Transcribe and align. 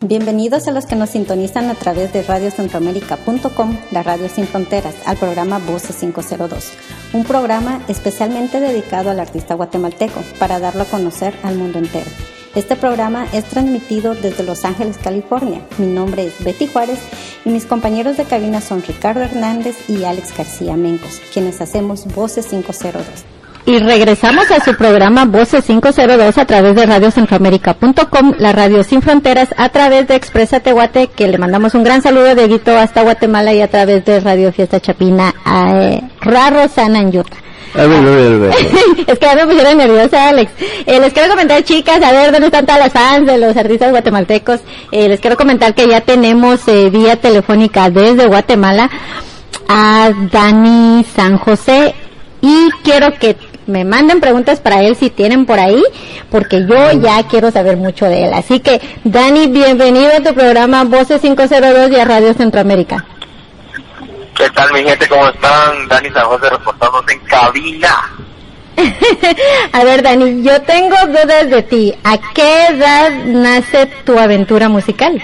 Bienvenidos 0.00 0.68
a 0.68 0.72
los 0.72 0.84
que 0.84 0.94
nos 0.94 1.08
sintonizan 1.08 1.70
a 1.70 1.74
través 1.74 2.12
de 2.12 2.22
radiocentroamérica.com, 2.22 3.78
la 3.90 4.02
radio 4.02 4.28
sin 4.28 4.46
fronteras, 4.46 4.94
al 5.06 5.16
programa 5.16 5.58
Voces 5.58 5.96
502, 5.96 6.72
un 7.14 7.24
programa 7.24 7.80
especialmente 7.88 8.60
dedicado 8.60 9.08
al 9.08 9.20
artista 9.20 9.54
guatemalteco 9.54 10.20
para 10.38 10.60
darlo 10.60 10.82
a 10.82 10.86
conocer 10.86 11.34
al 11.42 11.56
mundo 11.56 11.78
entero. 11.78 12.10
Este 12.54 12.76
programa 12.76 13.26
es 13.32 13.46
transmitido 13.46 14.14
desde 14.14 14.44
Los 14.44 14.66
Ángeles, 14.66 14.98
California. 14.98 15.62
Mi 15.78 15.86
nombre 15.86 16.26
es 16.26 16.44
Betty 16.44 16.66
Juárez 16.66 16.98
y 17.46 17.48
mis 17.48 17.64
compañeros 17.64 18.18
de 18.18 18.24
cabina 18.24 18.60
son 18.60 18.82
Ricardo 18.82 19.22
Hernández 19.22 19.88
y 19.88 20.04
Alex 20.04 20.36
García 20.36 20.76
Mencos, 20.76 21.22
quienes 21.32 21.62
hacemos 21.62 22.06
Voces 22.14 22.48
502. 22.48 23.35
Y 23.66 23.80
regresamos 23.80 24.48
a 24.52 24.64
su 24.64 24.76
programa 24.76 25.24
Voces 25.24 25.64
502 25.64 26.38
a 26.38 26.44
través 26.44 26.76
de 26.76 26.86
radiocentroamérica.com, 26.86 28.34
la 28.38 28.52
radio 28.52 28.84
sin 28.84 29.02
fronteras, 29.02 29.48
a 29.56 29.68
través 29.70 30.06
de 30.06 30.14
Expresa 30.14 30.60
Tehuate, 30.60 31.08
que 31.08 31.26
le 31.26 31.36
mandamos 31.36 31.74
un 31.74 31.82
gran 31.82 32.00
saludo 32.00 32.36
de 32.36 32.46
Guito 32.46 32.76
hasta 32.78 33.02
Guatemala 33.02 33.52
y 33.52 33.60
a 33.60 33.68
través 33.68 34.04
de 34.04 34.20
Radio 34.20 34.52
Fiesta 34.52 34.78
Chapina 34.80 35.34
a 35.44 35.82
eh, 35.82 36.02
Raro 36.20 36.68
Sana 36.68 37.00
en 37.00 37.08
Utah. 37.08 37.36
es 39.06 39.18
que 39.18 39.26
ya 39.26 39.34
me 39.34 39.46
pusieron 39.46 39.76
nerviosa, 39.76 40.28
Alex. 40.28 40.52
Eh, 40.86 40.98
les 40.98 41.12
quiero 41.12 41.28
comentar, 41.28 41.62
chicas, 41.62 42.02
a 42.02 42.12
ver 42.12 42.32
dónde 42.32 42.46
están 42.46 42.64
todas 42.64 42.80
las 42.80 42.92
fans 42.92 43.26
de 43.26 43.36
los 43.36 43.56
artistas 43.56 43.90
guatemaltecos. 43.90 44.60
Eh, 44.92 45.08
les 45.08 45.20
quiero 45.20 45.36
comentar 45.36 45.74
que 45.74 45.86
ya 45.86 46.00
tenemos 46.00 46.66
eh, 46.68 46.88
vía 46.88 47.16
telefónica 47.16 47.90
desde 47.90 48.26
Guatemala 48.26 48.88
a 49.68 50.10
Dani 50.30 51.04
San 51.14 51.36
José 51.36 51.94
y 52.40 52.70
quiero 52.82 53.12
que 53.18 53.36
me 53.66 53.84
manden 53.84 54.20
preguntas 54.20 54.60
para 54.60 54.82
él 54.82 54.96
si 54.96 55.10
tienen 55.10 55.44
por 55.46 55.58
ahí, 55.58 55.82
porque 56.30 56.66
yo 56.66 56.92
ya 56.92 57.22
quiero 57.28 57.50
saber 57.50 57.76
mucho 57.76 58.06
de 58.06 58.26
él. 58.26 58.34
Así 58.34 58.60
que, 58.60 58.80
Dani, 59.04 59.48
bienvenido 59.48 60.10
a 60.16 60.22
tu 60.22 60.34
programa 60.34 60.84
Voces 60.84 61.20
502 61.20 61.90
y 61.90 61.96
a 61.96 62.04
Radio 62.04 62.32
Centroamérica. 62.34 63.04
¿Qué 64.36 64.48
tal, 64.50 64.72
mi 64.72 64.84
gente? 64.84 65.08
¿Cómo 65.08 65.28
están? 65.28 65.88
Dani 65.88 66.10
San 66.10 66.24
José 66.26 66.50
reportándose 66.50 67.14
en 67.14 67.20
cabina. 67.20 68.10
a 69.72 69.84
ver, 69.84 70.02
Dani, 70.02 70.42
yo 70.42 70.60
tengo 70.62 70.96
dudas 71.06 71.50
de 71.50 71.62
ti. 71.62 71.94
¿A 72.04 72.18
qué 72.34 72.66
edad 72.68 73.10
nace 73.24 73.86
tu 74.04 74.18
aventura 74.18 74.68
musical? 74.68 75.22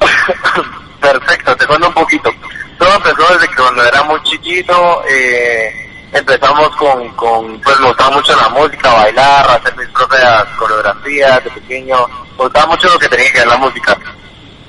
Perfecto, 1.00 1.56
te 1.56 1.66
cuento 1.66 1.88
un 1.88 1.94
poquito. 1.94 2.30
Todo 2.78 2.94
empezó 2.96 3.32
desde 3.32 3.48
que 3.48 3.56
cuando 3.56 3.82
era 3.84 4.02
muy 4.02 4.22
chiquito, 4.22 5.02
eh, 5.08 5.91
empezamos 6.12 6.76
con, 6.76 7.08
con, 7.14 7.60
pues 7.60 7.80
me 7.80 7.88
gustaba 7.88 8.10
mucho 8.16 8.36
la 8.36 8.48
música, 8.50 8.92
bailar, 8.92 9.50
hacer 9.50 9.76
mis 9.76 9.88
propias 9.88 10.44
coreografías 10.58 11.44
de 11.44 11.50
pequeño, 11.50 11.96
me 12.36 12.44
gustaba 12.44 12.66
mucho 12.66 12.88
lo 12.88 12.98
que 12.98 13.08
tenía 13.08 13.32
que 13.32 13.38
ver 13.38 13.48
la 13.48 13.56
música. 13.56 13.98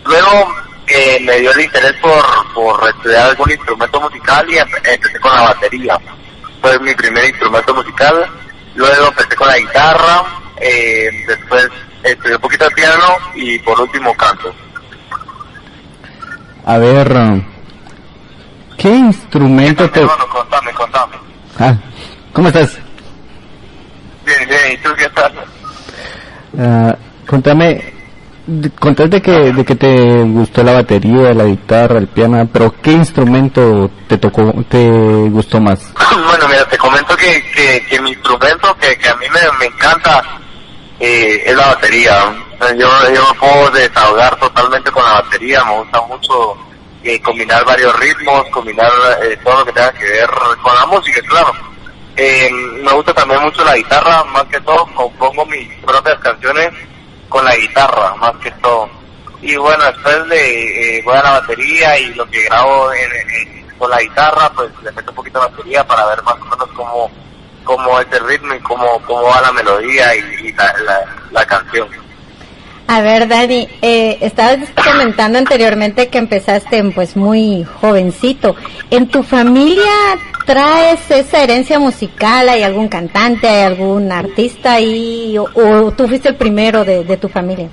Luego 0.06 0.54
eh, 0.88 1.20
me 1.22 1.40
dio 1.40 1.52
el 1.52 1.62
interés 1.62 1.94
por, 2.02 2.24
por 2.54 2.90
estudiar 2.90 3.30
algún 3.30 3.52
instrumento 3.52 4.02
musical 4.02 4.50
y 4.50 4.58
empecé 4.58 5.20
con 5.20 5.36
la 5.36 5.42
batería. 5.44 5.98
Fue 6.62 6.80
mi 6.80 6.94
primer 6.96 7.26
instrumento 7.26 7.74
musical, 7.74 8.26
luego 8.76 9.08
empecé 9.08 9.36
con 9.36 9.48
la 9.48 9.58
guitarra, 9.58 10.24
eh, 10.58 11.10
después 11.28 11.68
estudié 12.04 12.36
un 12.36 12.42
poquito 12.42 12.66
de 12.66 12.72
piano 12.72 13.18
y 13.36 13.60
por 13.60 13.80
último 13.82 14.14
canto. 14.16 14.54
A 16.66 16.78
ver, 16.78 17.14
¿qué 18.78 18.90
instrumento 18.90 19.90
te... 19.90 20.02
contame, 20.02 20.72
contame. 20.72 21.23
Ah, 21.60 21.76
¿cómo 22.34 22.48
estás? 22.48 22.78
Bien, 24.26 24.48
bien, 24.48 24.74
¿y 24.74 24.78
tú 24.78 24.90
qué 24.98 25.10
tal? 25.10 25.34
Uh, 26.54 26.94
contame, 27.28 27.94
contaste 28.80 29.22
que, 29.22 29.54
de 29.54 29.66
que 29.66 29.76
te 29.76 30.24
gustó 30.24 30.64
la 30.64 30.74
batería, 30.74 31.34
la 31.34 31.46
guitarra, 31.46 32.00
el 32.00 32.08
piano, 32.08 32.48
pero 32.52 32.74
¿qué 32.82 32.92
instrumento 32.92 33.90
te 34.08 34.18
tocó, 34.18 34.54
te 34.70 34.90
gustó 35.30 35.60
más? 35.60 35.94
bueno, 36.28 36.48
mira, 36.48 36.66
te 36.66 36.78
comento 36.78 37.16
que, 37.16 37.44
que, 37.54 37.86
que 37.88 38.02
mi 38.02 38.12
instrumento 38.12 38.76
que, 38.78 38.98
que 38.98 39.10
a 39.10 39.16
mí 39.16 39.26
me, 39.30 39.58
me 39.60 39.66
encanta 39.66 40.24
eh, 41.00 41.44
es 41.46 41.56
la 41.56 41.68
batería. 41.68 42.16
Yo, 42.78 42.88
yo 43.14 43.28
me 43.34 43.40
puedo 43.40 43.70
desahogar 43.72 44.40
totalmente 44.40 44.90
con 44.90 45.04
la 45.04 45.22
batería, 45.22 45.64
me 45.66 45.80
gusta 45.80 46.02
mucho 46.08 46.58
eh, 47.04 47.22
combinar 47.22 47.66
varios 47.66 47.94
ritmos, 48.00 48.48
combinar 48.50 48.90
eh, 49.22 49.38
todo 49.44 49.60
lo 49.60 49.66
que 49.66 49.74
tenga 49.74 49.92
que 49.92 50.06
ver 50.06 50.30
con 50.62 50.74
la 50.74 50.86
música, 50.86 51.22
claro. 51.28 51.52
Eh, 52.16 52.50
me 52.52 52.94
gusta 52.94 53.14
también 53.14 53.42
mucho 53.42 53.64
la 53.66 53.76
guitarra, 53.76 54.24
más 54.26 54.46
que 54.46 54.62
todo 54.62 54.86
compongo 54.94 55.46
mis 55.48 55.68
propias 55.86 56.18
canciones 56.20 56.72
con 57.28 57.44
la 57.44 57.56
guitarra, 57.58 58.16
más 58.16 58.34
que 58.38 58.52
todo. 58.52 58.90
Y 59.42 59.58
bueno, 59.58 59.84
después 59.84 60.30
de 60.30 61.02
voy 61.04 61.18
a 61.18 61.24
la 61.24 61.32
batería 61.40 62.00
y 62.00 62.14
lo 62.14 62.26
que 62.30 62.44
grabo 62.44 62.90
con 63.78 63.90
la 63.90 64.00
guitarra, 64.00 64.50
pues 64.56 64.70
le 64.82 64.92
meto 64.94 65.12
un 65.12 65.16
poquito 65.16 65.40
de 65.40 65.48
batería 65.48 65.86
para 65.86 66.06
ver 66.06 66.24
más 66.24 66.36
o 66.36 66.46
menos 66.46 66.70
cómo, 66.74 67.12
cómo 67.66 68.00
es 68.00 68.08
el 68.14 68.26
ritmo 68.26 68.54
y 68.54 68.60
cómo, 68.60 69.02
cómo 69.06 69.24
va 69.24 69.42
la 69.42 69.52
melodía 69.52 70.16
y, 70.16 70.54
la, 70.54 71.06
la 71.32 71.46
canción. 71.46 72.03
A 72.88 73.02
ver, 73.02 73.28
Dani, 73.28 73.68
eh, 73.82 74.18
estabas 74.22 74.60
comentando 74.76 75.40
anteriormente 75.40 76.10
que 76.10 76.18
empezaste 76.18 76.84
pues 76.94 77.16
muy 77.16 77.64
jovencito. 77.64 78.56
¿En 78.90 79.08
tu 79.08 79.24
familia 79.24 79.92
traes 80.46 81.10
esa 81.10 81.44
herencia 81.44 81.80
musical? 81.80 82.50
¿Hay 82.50 82.62
algún 82.62 82.90
cantante, 82.90 83.48
hay 83.48 83.64
algún 83.64 84.12
artista 84.12 84.74
ahí? 84.74 85.38
¿O, 85.38 85.92
tú 85.92 86.08
fuiste 86.08 86.30
el 86.30 86.36
primero 86.36 86.84
de, 86.84 87.18
tu 87.18 87.30
familia? 87.30 87.70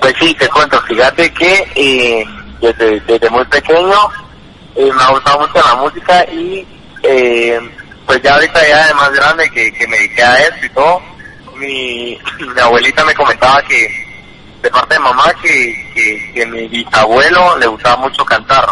Pues 0.00 0.14
sí, 0.20 0.34
te 0.34 0.48
cuento. 0.48 0.80
Fíjate 0.82 1.32
que 1.32 1.66
eh, 1.74 2.24
desde, 2.60 3.00
desde 3.00 3.30
muy 3.30 3.44
pequeño 3.46 3.96
eh, 4.76 4.90
me 4.92 5.02
ha 5.02 5.10
gustado 5.10 5.40
mucho 5.40 5.60
la 5.66 5.74
música 5.76 6.24
y 6.32 6.66
eh, 7.02 7.60
pues 8.06 8.22
ya 8.22 8.34
ahorita 8.34 8.68
ya 8.68 8.86
de 8.86 8.94
más 8.94 9.12
grande 9.12 9.50
que, 9.50 9.72
que 9.72 9.86
me 9.88 9.96
dediqué 9.96 10.22
a 10.22 10.38
eso 10.38 10.64
y 10.64 10.68
todo, 10.70 11.02
mi, 11.56 12.18
mi 12.54 12.60
abuelita 12.60 13.04
me 13.04 13.14
comentaba 13.14 13.60
que 13.62 14.03
de 14.64 14.70
parte 14.70 14.94
de 14.94 15.00
mamá 15.00 15.24
que, 15.42 16.32
que, 16.34 16.46
mi 16.46 16.66
bisabuelo 16.68 17.58
le 17.58 17.66
gustaba 17.66 17.96
mucho 17.98 18.24
cantar. 18.24 18.66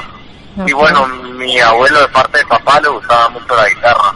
Y 0.67 0.73
bueno, 0.73 1.07
mi 1.07 1.61
abuelo 1.61 2.01
de 2.01 2.09
parte 2.09 2.39
de 2.39 2.47
papá 2.47 2.81
le 2.81 2.89
gustaba 2.89 3.29
mucho 3.29 3.55
la 3.55 3.69
guitarra. 3.69 4.15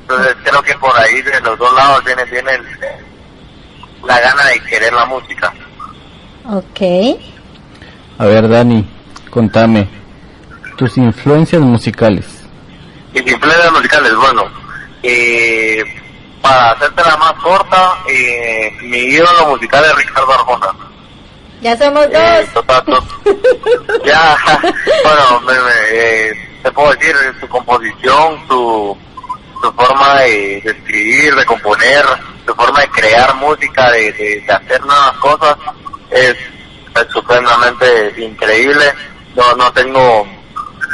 Entonces 0.00 0.36
creo 0.42 0.62
que 0.62 0.74
por 0.76 0.98
ahí 0.98 1.20
de 1.20 1.38
los 1.42 1.58
dos 1.58 1.74
lados 1.74 2.02
viene, 2.04 2.24
viene 2.24 2.58
la 4.04 4.20
gana 4.20 4.44
de 4.46 4.60
querer 4.60 4.92
la 4.94 5.04
música. 5.04 5.52
Ok. 6.46 6.80
A 8.18 8.24
ver, 8.24 8.48
Dani, 8.48 8.88
contame, 9.28 9.86
tus 10.76 10.96
influencias 10.96 11.60
musicales. 11.60 12.24
Mis 13.12 13.30
influencias 13.30 13.72
musicales, 13.72 14.14
bueno, 14.16 14.44
eh, 15.02 15.84
para 16.40 16.72
hacerte 16.72 17.02
la 17.02 17.16
más 17.16 17.32
corta, 17.34 17.98
eh, 18.08 18.70
mi 18.82 18.98
ídolo 18.98 19.46
musical 19.48 19.84
es 19.84 19.94
Ricardo 19.96 20.32
Arjona. 20.32 20.74
Ya 21.60 21.76
somos 21.76 22.06
eh, 22.10 22.48
dos. 22.54 23.04
ya, 24.04 24.36
bueno, 25.04 25.40
me, 25.40 25.52
eh, 25.92 26.32
te 26.62 26.70
puedo 26.72 26.92
decir, 26.92 27.14
su 27.38 27.48
composición, 27.48 28.42
su, 28.48 28.96
su 29.62 29.72
forma 29.72 30.20
de, 30.20 30.58
escribir, 30.58 31.34
de 31.34 31.44
componer, 31.44 32.04
su 32.46 32.54
forma 32.54 32.80
de 32.80 32.88
crear 32.88 33.34
música, 33.36 33.90
de, 33.90 34.12
de, 34.12 34.52
hacer 34.52 34.80
nuevas 34.86 35.16
cosas, 35.18 35.56
es, 36.10 36.36
es 36.94 37.12
supremamente 37.12 38.14
increíble. 38.16 38.94
No, 39.36 39.54
no 39.54 39.70
tengo 39.72 40.26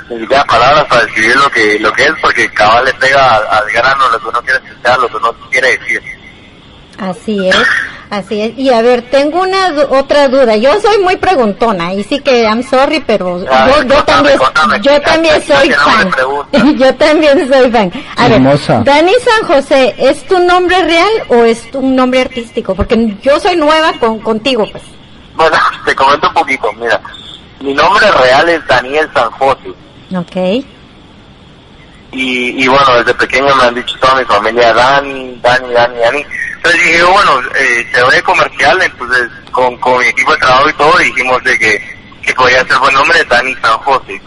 siquiera 0.08 0.44
palabras 0.44 0.84
para 0.84 1.02
describir 1.02 1.36
lo 1.36 1.50
que 1.50 1.78
lo 1.80 1.92
que 1.92 2.04
es 2.04 2.12
porque 2.20 2.48
cabal 2.50 2.84
le 2.84 2.94
pega 2.94 3.36
al, 3.36 3.70
grano 3.72 4.08
lo 4.10 4.20
que 4.20 4.28
uno 4.28 4.42
quiere 4.42 4.58
escuchar 4.64 4.98
lo 4.98 5.08
que 5.08 5.16
uno 5.16 5.34
quiere 5.50 5.78
decir. 5.78 6.02
Así 6.98 7.48
es 7.48 7.56
así 8.10 8.40
es. 8.40 8.58
Y 8.58 8.70
a 8.70 8.82
ver 8.82 9.02
tengo 9.10 9.42
una 9.42 9.68
otra 9.90 10.28
duda. 10.28 10.56
Yo 10.56 10.80
soy 10.80 10.98
muy 10.98 11.16
preguntona 11.16 11.92
y 11.92 12.04
sí 12.04 12.20
que 12.20 12.42
I'm 12.42 12.62
sorry 12.62 13.02
pero 13.06 13.44
yo, 13.44 13.82
yo 13.82 14.04
también 14.04 14.38
yo 14.82 15.00
también 15.02 15.42
soy 15.42 15.70
fan. 15.70 16.10
yo 16.78 16.94
también 16.94 17.48
soy 17.48 17.70
fan. 17.70 17.92
A 18.16 18.28
ver 18.28 18.42
Dani 18.84 19.12
San 19.24 19.46
José 19.46 19.94
es 19.98 20.24
tu 20.26 20.38
nombre 20.38 20.82
real 20.84 21.10
o 21.28 21.44
es 21.44 21.70
tu 21.70 21.82
nombre 21.82 22.20
artístico 22.20 22.74
porque 22.74 23.16
yo 23.22 23.40
soy 23.40 23.56
nueva 23.56 23.92
con 23.98 24.20
contigo 24.20 24.66
pues. 24.70 24.84
Bueno 25.34 25.56
te 25.84 25.94
comento 25.94 26.28
un 26.28 26.34
poquito. 26.34 26.72
Mira 26.74 27.00
mi 27.60 27.74
nombre 27.74 28.10
real 28.10 28.48
es 28.48 28.66
Daniel 28.66 29.10
San 29.14 29.30
José 29.32 29.74
Ok. 30.14 30.64
Y, 32.12 32.64
y 32.64 32.68
bueno, 32.68 32.98
desde 32.98 33.14
pequeño 33.14 33.54
me 33.56 33.64
han 33.64 33.74
dicho 33.74 33.96
toda 34.00 34.14
mi 34.16 34.24
familia, 34.24 34.72
Dani, 34.72 35.38
Dani, 35.42 35.72
Dani, 35.72 35.98
Dani. 35.98 36.24
Entonces 36.56 36.84
dije, 36.84 37.02
bueno, 37.02 37.40
eh, 37.58 37.86
se 37.92 38.04
ve 38.04 38.22
comercial, 38.22 38.80
entonces 38.80 39.28
con, 39.50 39.76
con 39.78 39.98
mi 39.98 40.06
equipo 40.06 40.32
de 40.32 40.38
trabajo 40.38 40.68
y 40.70 40.72
todo 40.74 40.98
dijimos 40.98 41.42
de 41.44 41.58
que, 41.58 41.96
que 42.22 42.34
podía 42.34 42.64
ser 42.66 42.78
buen 42.78 42.94
nombre, 42.94 43.24
Dani 43.24 43.54
San 43.56 43.78
José. 43.78 44.20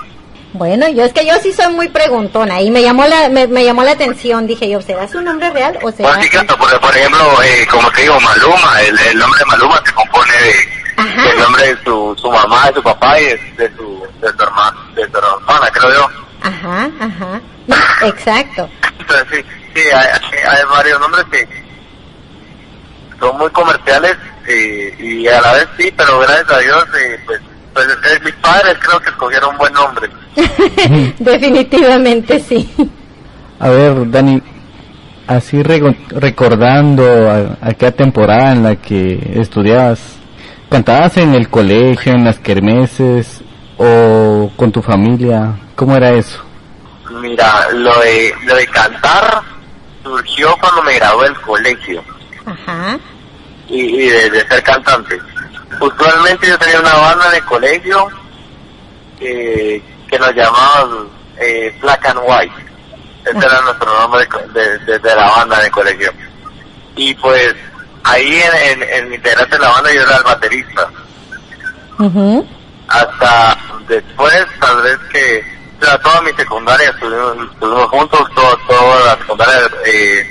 Bueno, 0.53 0.89
yo 0.89 1.05
es 1.05 1.13
que 1.13 1.25
yo 1.25 1.33
sí 1.41 1.53
soy 1.53 1.71
muy 1.73 1.89
preguntona 1.89 2.59
y 2.59 2.71
me 2.71 2.81
llamó 2.81 3.05
la 3.05 3.29
me, 3.29 3.47
llamó 3.63 3.83
la 3.83 3.91
atención. 3.91 4.47
Dije 4.47 4.67
yo, 4.67 4.81
¿será 4.81 5.07
su 5.07 5.21
nombre 5.21 5.49
real 5.51 5.77
o 5.83 5.91
será...? 5.91 6.09
Por, 6.57 6.79
por, 6.79 6.97
ejemplo, 6.97 7.43
eh, 7.43 7.67
como 7.69 7.89
te 7.91 8.01
digo, 8.01 8.19
Maluma, 8.19 8.81
el, 8.81 8.99
el 8.99 9.17
nombre 9.17 9.39
de 9.39 9.45
Maluma 9.45 9.81
se 9.85 9.93
compone 9.93 10.31
de 10.33 10.78
nombre 11.39 11.67
de 11.67 11.83
su, 11.83 12.15
su 12.21 12.31
mamá, 12.31 12.67
de 12.67 12.73
su 12.75 12.83
papá 12.83 13.19
y 13.19 13.23
de, 13.25 13.37
de 13.57 13.75
su, 13.75 14.03
de 14.21 14.27
su 14.29 14.43
hermana, 14.43 14.77
de 14.95 15.03
su 15.09 15.17
hermana, 15.17 15.71
creo 15.71 15.93
yo. 15.93 16.07
Ajá, 16.41 16.89
ajá. 16.99 17.41
Exacto. 18.07 18.69
Entonces, 18.99 19.27
sí, 19.31 19.45
sí 19.75 19.81
hay, 19.91 20.65
varios 20.69 20.99
nombres 20.99 21.25
que 21.31 21.47
son 23.19 23.37
muy 23.37 23.49
comerciales 23.51 24.15
eh, 24.47 24.95
y 24.99 25.27
a 25.27 25.41
la 25.41 25.53
vez 25.53 25.67
sí, 25.77 25.93
pero 25.95 26.19
gracias 26.19 26.49
a 26.51 26.59
Dios, 26.59 26.85
eh, 26.99 27.19
pues, 27.25 27.41
pues 27.73 27.87
eh, 27.87 28.19
mis 28.23 28.33
padres 28.35 28.77
creo 28.79 28.99
que 28.99 29.09
escogieron 29.09 29.49
un 29.51 29.57
buen 29.57 29.73
nombre. 29.73 30.09
Definitivamente 31.19 32.39
sí. 32.39 32.69
A 33.59 33.69
ver, 33.69 34.09
Dani, 34.09 34.41
así 35.27 35.61
rego- 35.61 35.95
recordando 36.09 37.29
a- 37.29 37.57
aquella 37.61 37.91
temporada 37.91 38.53
en 38.53 38.63
la 38.63 38.75
que 38.77 39.33
estudiabas, 39.35 39.99
¿cantabas 40.69 41.17
en 41.17 41.33
el 41.35 41.49
colegio, 41.49 42.13
en 42.13 42.25
las 42.25 42.39
kermeses 42.39 43.41
o 43.77 44.51
con 44.55 44.71
tu 44.71 44.81
familia? 44.81 45.55
¿Cómo 45.75 45.95
era 45.95 46.11
eso? 46.11 46.43
Mira, 47.21 47.67
lo 47.73 47.99
de, 48.01 48.33
lo 48.45 48.55
de 48.55 48.67
cantar 48.67 49.41
surgió 50.03 50.55
cuando 50.61 50.83
me 50.83 50.93
gradué 50.95 51.25
del 51.25 51.41
colegio 51.41 52.03
Ajá. 52.45 52.99
y, 53.67 53.79
y 53.81 54.09
de, 54.09 54.29
de 54.29 54.47
ser 54.47 54.63
cantante. 54.63 55.19
Usualmente 55.79 56.47
yo 56.47 56.57
tenía 56.57 56.79
una 56.79 56.93
banda 56.93 57.29
en 57.29 57.35
el 57.35 57.45
colegio 57.45 58.07
eh, 59.19 59.81
que 60.09 60.19
nos 60.19 60.33
llamaban 60.33 61.07
eh, 61.39 61.75
Black 61.81 62.05
and 62.07 62.19
White. 62.25 62.53
Ese 63.25 63.37
era 63.45 63.61
nuestro 63.61 63.99
nombre 63.99 64.21
de, 64.21 64.27
co- 64.27 64.47
de, 64.53 64.77
de- 64.79 64.99
de 64.99 65.15
la 65.15 65.29
banda 65.29 65.59
en 65.59 65.65
el 65.65 65.71
colegio. 65.71 66.11
Y 66.95 67.13
pues 67.15 67.55
ahí 68.03 68.41
en, 68.41 68.83
en, 68.83 68.89
en 68.89 69.13
integrante 69.13 69.55
de 69.55 69.61
la 69.61 69.69
banda 69.69 69.93
yo 69.93 70.01
era 70.01 70.17
el 70.17 70.23
baterista. 70.23 70.89
Ujú. 71.99 72.47
hasta 72.87 73.57
después, 73.89 74.45
tal 74.61 74.81
vez 74.81 74.97
que 75.11 75.59
o 75.81 75.85
sea, 75.85 75.97
toda 75.99 76.21
mi 76.21 76.31
secundaria 76.33 76.89
estuvimos, 76.89 77.51
estuvimos 77.51 77.89
juntos, 77.89 78.19
todo, 78.35 78.57
toda 78.67 79.05
la 79.05 79.17
secundaria 79.17 79.69
eh, 79.85 80.27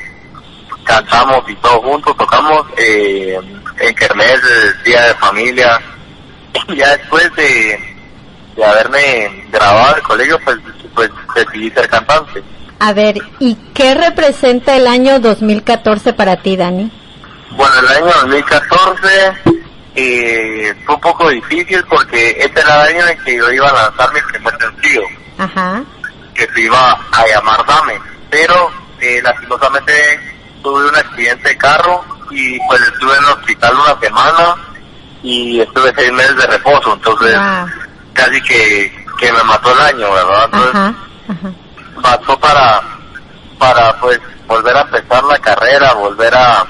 cantamos 0.85 1.49
y 1.49 1.55
todos 1.57 1.79
juntos, 1.79 2.17
tocamos 2.17 2.67
eh, 2.77 3.39
en 3.81 3.95
Kermés, 3.95 4.41
Día 4.85 5.03
de 5.09 5.15
Familia. 5.15 5.81
Y 6.69 6.77
ya 6.77 6.97
después 6.97 7.35
de, 7.37 7.79
de 8.57 8.65
haberme 8.65 9.45
grabado 9.51 9.95
del 9.95 10.03
colegio, 10.03 10.39
pues, 10.45 10.59
pues 10.95 11.11
decidí 11.35 11.71
ser 11.71 11.89
cantante. 11.89 12.43
A 12.81 12.93
ver, 12.93 13.17
¿y 13.39 13.55
qué 13.75 13.95
representa 13.95 14.77
el 14.77 14.87
año 14.87 15.19
2014 15.19 16.13
para 16.13 16.37
ti, 16.37 16.57
Dani? 16.57 16.93
Bueno, 17.53 17.75
el 17.81 17.89
año 17.89 18.13
2014 18.23 19.33
eh, 19.95 20.75
fue 20.85 20.95
un 20.95 21.01
poco 21.01 21.29
difícil 21.29 21.83
porque 21.89 22.37
este 22.39 22.61
era 22.61 22.89
el 22.89 22.97
año 22.97 23.07
en 23.09 23.25
que 23.25 23.37
yo 23.37 23.51
iba 23.51 23.69
a 23.69 23.73
lanzar 23.73 24.13
mi 24.13 24.21
primer 24.23 24.55
sencillo. 24.59 25.03
Que 26.35 26.47
se 26.55 26.61
iba 26.61 26.93
a 26.93 27.27
llamar 27.27 27.65
Dame, 27.67 28.01
pero 28.31 28.71
eh, 29.01 29.21
lastimosamente 29.23 29.93
tuve 30.63 30.89
un 30.89 30.97
accidente 30.97 31.49
de 31.49 31.57
carro 31.57 32.05
y 32.31 32.59
pues 32.67 32.81
estuve 32.83 33.17
en 33.17 33.25
el 33.25 33.31
hospital 33.31 33.75
una 33.75 34.01
semana 34.01 34.57
y 35.23 35.61
estuve 35.61 35.93
seis 35.97 36.13
meses 36.13 36.37
de 36.37 36.47
reposo, 36.47 36.95
entonces 36.95 37.37
casi 38.13 38.41
que, 38.43 39.07
que 39.19 39.33
me 39.33 39.43
mató 39.45 39.73
el 39.73 39.81
año, 39.81 40.13
¿verdad? 40.13 40.45
Entonces 40.45 41.53
bastó 41.97 42.39
para, 42.39 42.81
para 43.59 43.99
pues 44.01 44.21
volver 44.47 44.77
a 44.77 44.83
empezar 44.83 45.25
la 45.25 45.39
carrera, 45.39 45.93
volver 45.95 46.35
a, 46.35 46.67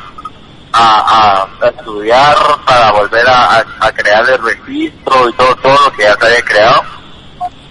a, 0.73 1.47
a- 1.63 1.69
estudiar, 1.69 2.37
para 2.67 2.93
volver 2.93 3.27
a, 3.29 3.65
a- 3.81 3.93
crear 3.93 4.29
el 4.29 4.43
registro 4.43 5.29
y 5.29 5.33
todo, 5.35 5.55
todo 5.57 5.79
lo 5.85 5.93
que 5.97 6.03
ya 6.05 6.15
se 6.21 6.27
había 6.27 6.43
creado. 6.43 6.83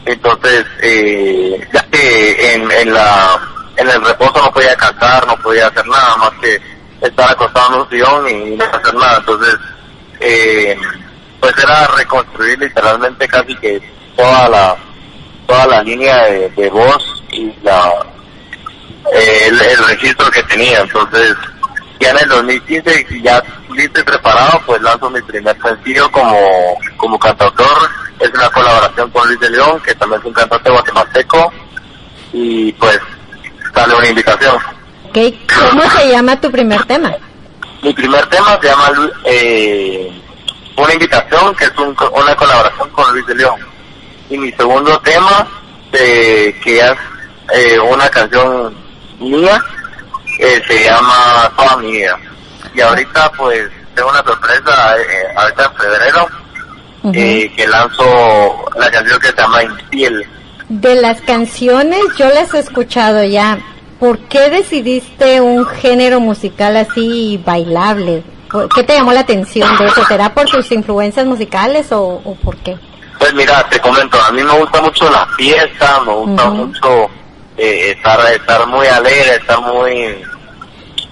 Entonces, 0.06 0.66
eh, 0.82 1.68
ya 1.74 1.82
que 1.92 2.54
en, 2.56 2.72
en 2.72 2.94
la 2.94 3.40
en 3.76 3.90
el 3.90 4.04
reposo 4.04 4.42
no 4.42 4.52
podía 4.52 4.76
cantar, 4.76 5.28
no 5.28 5.38
podía 5.38 5.68
hacer 5.68 5.86
nada 5.88 6.16
más 6.18 6.32
que 6.42 6.60
estar 7.02 7.30
acostado 7.30 7.74
en 7.76 7.82
un 7.82 7.90
sillón 7.90 8.30
y 8.30 8.56
no 8.56 8.66
hacer 8.66 8.94
nada. 8.96 9.18
Entonces, 9.20 9.56
eh, 10.20 10.76
pues 11.40 11.54
era 11.60 11.86
reconstruir 11.88 12.58
literalmente 12.60 13.28
casi 13.28 13.56
que 13.58 13.80
toda 14.16 14.50
la 14.50 14.76
toda 15.46 15.68
la 15.68 15.84
línea 15.84 16.24
de, 16.26 16.50
de 16.50 16.70
voz 16.70 17.24
y 17.32 17.54
la 17.62 17.92
eh, 19.14 19.42
el, 19.48 19.62
el 19.62 19.88
registro 19.90 20.30
que 20.32 20.44
tenía. 20.44 20.80
Entonces, 20.82 21.36
ya 22.00 22.12
en 22.12 22.18
el 22.20 22.30
2015, 22.30 23.22
ya 23.22 23.44
listo 23.74 24.00
y 24.00 24.04
preparado, 24.04 24.62
pues 24.66 24.82
lanzo 24.82 25.10
mi 25.10 25.22
primer 25.22 25.56
sencillo 25.62 26.12
como, 26.12 26.38
como 26.98 27.20
cantautor. 27.20 27.90
Es 28.20 28.30
una 28.34 28.50
colaboración 28.50 29.10
con 29.12 29.28
Luis 29.28 29.40
de 29.40 29.50
León, 29.52 29.80
que 29.86 29.94
también 29.96 30.22
es 30.22 30.28
un 30.28 30.34
cantante 30.34 30.70
guatemalteco. 30.70 31.54
Y 32.34 32.72
pues, 32.74 33.00
sale 33.74 33.96
una 33.96 34.08
invitación. 34.08 34.58
¿Cómo 35.14 35.84
se 35.92 36.10
llama 36.10 36.40
tu 36.40 36.52
primer 36.52 36.84
tema? 36.86 37.12
Mi 37.82 37.94
primer 37.94 38.26
tema 38.28 38.58
se 38.62 38.68
llama 38.68 38.92
eh, 39.26 40.12
Una 40.76 40.94
invitación, 40.94 41.56
que 41.56 41.66
es 41.66 41.78
un 41.78 41.96
una 42.14 42.36
colaboración 42.36 42.90
con 42.90 43.12
Luis 43.14 43.26
de 43.28 43.36
León. 43.36 43.60
Y 44.30 44.38
mi 44.38 44.52
segundo 44.52 45.00
tema, 45.00 45.48
eh, 45.94 46.56
que 46.64 46.80
es 46.80 46.94
eh, 47.54 47.80
una 47.80 48.10
canción 48.10 48.76
mía, 49.20 49.64
eh, 50.40 50.62
se 50.68 50.84
llama 50.86 51.52
Toda 51.56 51.78
mi 51.78 51.92
vida. 51.94 52.18
Y 52.74 52.82
ahorita 52.82 53.32
pues 53.38 53.70
tengo 53.96 54.10
una 54.10 54.24
sorpresa, 54.24 54.96
eh, 54.98 55.34
ahorita 55.36 55.66
en 55.66 55.74
febrero, 55.76 56.28
eh, 57.14 57.52
que 57.56 57.68
lanzo 57.68 58.66
la 58.76 58.92
canción 58.92 59.20
que 59.20 59.28
se 59.28 59.36
llama 59.38 59.64
Infiel. 59.64 60.26
De 60.70 60.96
las 60.96 61.22
canciones 61.22 62.00
yo 62.18 62.28
las 62.30 62.54
he 62.54 62.60
escuchado 62.60 63.24
ya. 63.24 63.58
¿Por 64.00 64.20
qué 64.28 64.50
decidiste 64.52 65.42
un 65.42 65.66
género 65.66 66.20
musical 66.20 66.76
así 66.78 67.42
bailable? 67.44 68.24
¿Por- 68.52 68.70
¿Qué 68.70 68.84
te 68.84 68.94
llamó 68.96 69.12
la 69.12 69.22
atención 69.22 69.76
de 69.78 69.86
eso? 69.88 70.06
¿Será 70.06 70.34
por 70.34 70.46
tus 70.46 70.72
influencias 70.72 71.26
musicales 71.26 71.92
o, 71.92 72.22
o 72.24 72.36
por 72.36 72.56
qué? 72.58 72.78
Pues 73.18 73.34
mira, 73.34 73.68
te 73.70 73.80
comento, 73.80 74.22
a 74.22 74.32
mí 74.32 74.44
me 74.44 74.52
gusta 74.60 74.80
mucho 74.82 75.10
la 75.10 75.26
fiesta, 75.36 76.00
me 76.06 76.14
gusta 76.14 76.50
mucho 76.52 77.10
eh, 77.58 77.92
estar 77.92 78.20
estar 78.34 78.66
muy 78.68 78.88
alegre, 78.88 79.36
estar 79.36 79.60
muy 79.62 80.24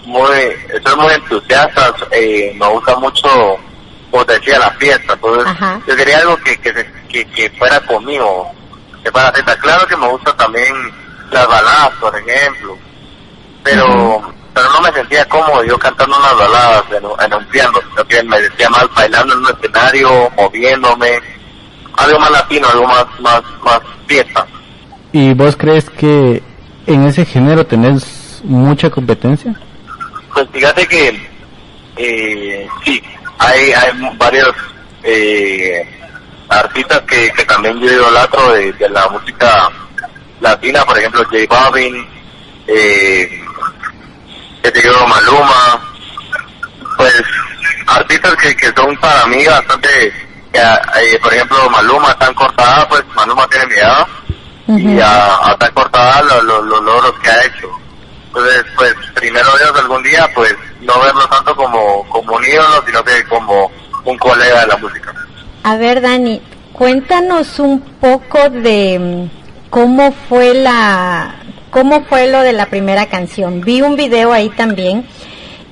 muy 0.06 0.30
muy 0.98 1.14
entusiasta, 1.14 1.94
eh, 2.12 2.54
me 2.56 2.68
gusta 2.68 2.96
mucho 2.98 3.28
como 4.12 4.26
te 4.26 4.34
decía 4.34 4.60
la 4.60 4.70
fiesta, 4.72 5.14
entonces 5.14 5.46
Ajá. 5.48 5.80
yo 5.88 5.96
quería 5.96 6.20
algo 6.20 6.38
que 6.38 6.58
que, 6.62 6.74
que 7.10 7.26
que 7.26 7.50
fuera 7.58 7.80
conmigo, 7.82 8.52
que 9.04 9.12
fuera 9.12 9.32
fiesta. 9.34 9.58
Claro 9.58 9.88
que 9.88 9.98
me 9.98 10.08
gusta 10.08 10.36
también 10.38 10.74
las 11.32 11.48
baladas, 11.48 11.90
por 12.00 12.16
ejemplo, 12.18 12.78
pero 13.64 14.22
pero 14.54 14.70
no 14.70 14.82
me 14.82 14.92
sentía 14.94 15.28
cómodo 15.28 15.64
yo 15.66 15.78
cantando 15.78 16.16
unas 16.18 16.38
baladas 16.38 16.84
en, 16.96 17.06
un- 17.06 17.22
en 17.22 17.34
un 17.34 17.46
piano, 17.48 17.78
sino 17.90 18.06
que 18.08 18.24
me 18.24 18.40
sentía 18.40 18.70
más 18.70 18.86
bailando 18.96 19.34
en 19.34 19.40
un 19.40 19.50
escenario, 19.50 20.30
moviéndome, 20.38 21.20
algo 21.98 22.20
más 22.20 22.32
latino, 22.32 22.68
algo 22.70 22.88
más, 22.88 23.06
más, 23.20 23.42
más 23.64 23.82
fiesta. 24.08 24.46
¿Y 25.16 25.34
vos 25.34 25.56
crees 25.56 25.90
que 25.90 26.44
en 26.86 27.06
ese 27.06 27.24
género 27.24 27.66
tenés 27.66 28.42
mucha 28.44 28.90
competencia? 28.90 29.56
Pues 30.34 30.46
fíjate 30.52 30.86
que 30.86 31.30
eh, 31.96 32.68
sí, 32.84 33.02
hay, 33.40 33.72
hay 33.72 33.92
varios 34.18 34.54
eh, 35.04 35.88
artistas 36.50 37.00
que, 37.04 37.32
que 37.32 37.46
también 37.46 37.80
yo 37.80 37.94
idolatro 37.94 38.52
de, 38.56 38.90
la 38.90 39.08
música 39.08 39.70
latina, 40.42 40.84
por 40.84 40.98
ejemplo 41.00 41.24
J 41.24 41.38
Balvin, 41.48 42.06
eh, 42.68 43.42
Maluma, 45.08 45.94
pues 46.98 47.24
artistas 47.88 48.36
que, 48.36 48.54
que 48.58 48.68
son 48.76 48.98
para 48.98 49.26
mí 49.28 49.46
bastante, 49.46 50.14
que, 50.52 50.60
eh, 50.60 51.20
por 51.22 51.34
ejemplo 51.34 51.70
Maluma 51.70 52.14
tan 52.20 52.34
cortada, 52.34 52.86
pues 52.90 53.02
Maluma 53.16 53.48
tiene 53.48 53.68
mi 53.68 53.76
edad 53.76 54.06
y 54.68 55.00
a, 55.00 55.50
a 55.52 55.58
tan 55.58 55.72
cortada 55.74 56.22
lo- 56.24 56.42
lo- 56.42 56.62
los 56.64 56.82
logros 56.84 57.14
que 57.22 57.30
ha 57.30 57.44
hecho. 57.46 57.70
Entonces, 58.28 58.66
pues, 58.76 58.94
primero 59.14 59.48
Dios 59.58 59.72
algún 59.80 60.04
día, 60.04 60.30
pues, 60.36 60.54
no 60.82 61.00
verlo 61.00 61.28
tanto 61.30 61.56
como, 61.56 62.04
como 62.10 62.36
un 62.36 62.44
ídolo, 62.46 62.84
sino 62.86 63.04
que 63.04 63.24
como 63.30 63.72
un 64.04 64.18
colega 64.18 64.62
de 64.62 64.68
la 64.68 64.78
música. 64.78 65.14
A 65.64 65.78
ver, 65.78 66.02
Dani, 66.02 66.42
cuéntanos 66.74 67.60
un 67.60 67.80
poco 67.80 68.50
de 68.50 69.00
mm, 69.00 69.70
cómo 69.70 70.12
fue 70.28 70.54
la, 70.54 71.36
cómo 71.72 72.04
fue 72.06 72.28
lo 72.30 72.42
de 72.42 72.54
la 72.54 72.66
primera 72.68 73.06
canción. 73.08 73.62
Vi 73.62 73.82
un 73.82 73.96
video 73.96 74.34
ahí 74.34 74.50
también. 74.50 75.08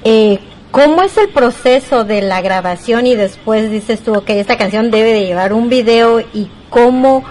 Eh, 0.04 0.40
¿Cómo 0.72 1.04
es 1.04 1.16
el 1.18 1.30
proceso 1.30 2.04
de 2.04 2.24
la 2.24 2.42
grabación 2.42 3.06
y 3.06 3.14
después 3.16 3.70
dices 3.70 4.04
tú, 4.04 4.16
ok, 4.16 4.30
esta 4.32 4.58
canción 4.58 4.90
debe 4.90 5.14
de 5.14 5.24
llevar 5.26 5.54
un 5.54 5.70
video 5.70 6.20
y 6.20 6.50
cómo 6.72 7.24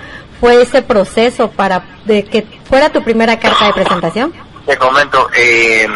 fue 0.42 0.61
ese 0.61 0.82
proceso 0.82 1.49
para 1.52 1.84
de 2.04 2.25
que 2.25 2.44
fuera 2.68 2.90
tu 2.90 3.00
primera 3.04 3.38
carta 3.38 3.66
de 3.66 3.75
presentación? 3.75 4.32
Te 4.66 4.76
comento, 4.76 5.30
eh, 5.37 5.87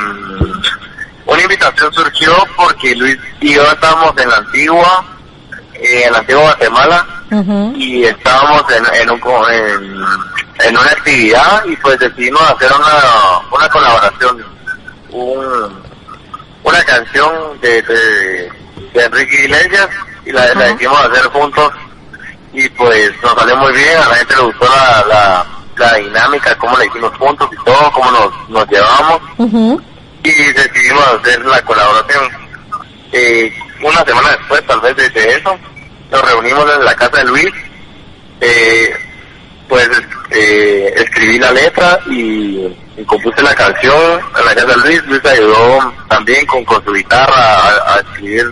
una 1.26 1.42
invitación 1.42 1.92
surgió 1.92 2.32
porque 2.56 2.94
Luis 2.94 3.18
y 3.40 3.54
yo 3.54 3.64
estábamos 3.64 4.16
en 4.16 4.28
la 4.28 4.36
antigua 4.36 5.04
en 5.74 6.12
la 6.12 6.18
antigua 6.18 6.42
Guatemala 6.42 7.06
y 7.74 8.04
estábamos 8.04 8.62
en, 8.70 8.84
en, 9.02 9.10
un, 9.10 9.20
en, 9.50 10.64
en, 10.68 10.78
una 10.78 10.90
actividad 10.92 11.64
y 11.64 11.74
pues 11.78 11.98
decidimos 11.98 12.40
hacer 12.42 12.70
una, 12.72 13.40
una 13.50 13.68
colaboración, 13.68 14.46
un, 15.10 15.82
una 16.62 16.84
canción 16.84 17.60
de, 17.60 17.82
de, 17.82 18.50
Enrique 18.94 19.42
Iglesias 19.42 19.88
y 20.24 20.30
la, 20.30 20.54
la 20.54 20.66
decidimos 20.66 21.00
hacer 21.00 21.24
juntos 21.32 21.72
y 22.56 22.66
pues 22.70 23.12
nos 23.22 23.34
salió 23.34 23.54
muy 23.58 23.72
bien, 23.74 23.98
a 23.98 24.08
la 24.08 24.14
gente 24.14 24.34
le 24.34 24.42
gustó 24.44 24.64
la, 24.64 25.04
la, 25.06 25.46
la 25.76 25.94
dinámica, 25.98 26.56
cómo 26.56 26.74
la 26.78 26.86
hicimos 26.86 27.14
juntos 27.18 27.50
y 27.52 27.64
todo, 27.64 27.92
cómo 27.92 28.10
nos, 28.10 28.48
nos 28.48 28.66
llevamos 28.68 29.20
y 30.24 30.52
decidimos 30.52 31.06
hacer 31.06 31.44
la 31.44 31.60
colaboración. 31.62 32.24
Eh, 33.12 33.52
una 33.82 34.02
semana 34.06 34.30
después, 34.30 34.66
tal 34.66 34.80
vez 34.80 34.96
de 34.96 35.36
eso, 35.36 35.58
nos 36.10 36.22
reunimos 36.22 36.64
en 36.74 36.84
la 36.86 36.94
casa 36.94 37.18
de 37.18 37.24
Luis, 37.24 37.52
eh, 38.40 38.96
pues 39.68 39.90
eh, 40.30 40.94
escribí 40.96 41.38
la 41.38 41.52
letra 41.52 42.00
y, 42.06 42.74
compuse 43.04 43.42
la 43.42 43.54
canción 43.54 44.18
en 44.38 44.46
la 44.46 44.54
casa 44.54 44.68
de 44.68 44.76
Luis. 44.78 45.04
Luis 45.04 45.24
ayudó 45.26 45.92
también 46.08 46.46
con, 46.46 46.64
con 46.64 46.82
su 46.82 46.92
guitarra 46.94 47.94
a, 47.94 48.00
escribir 48.00 48.50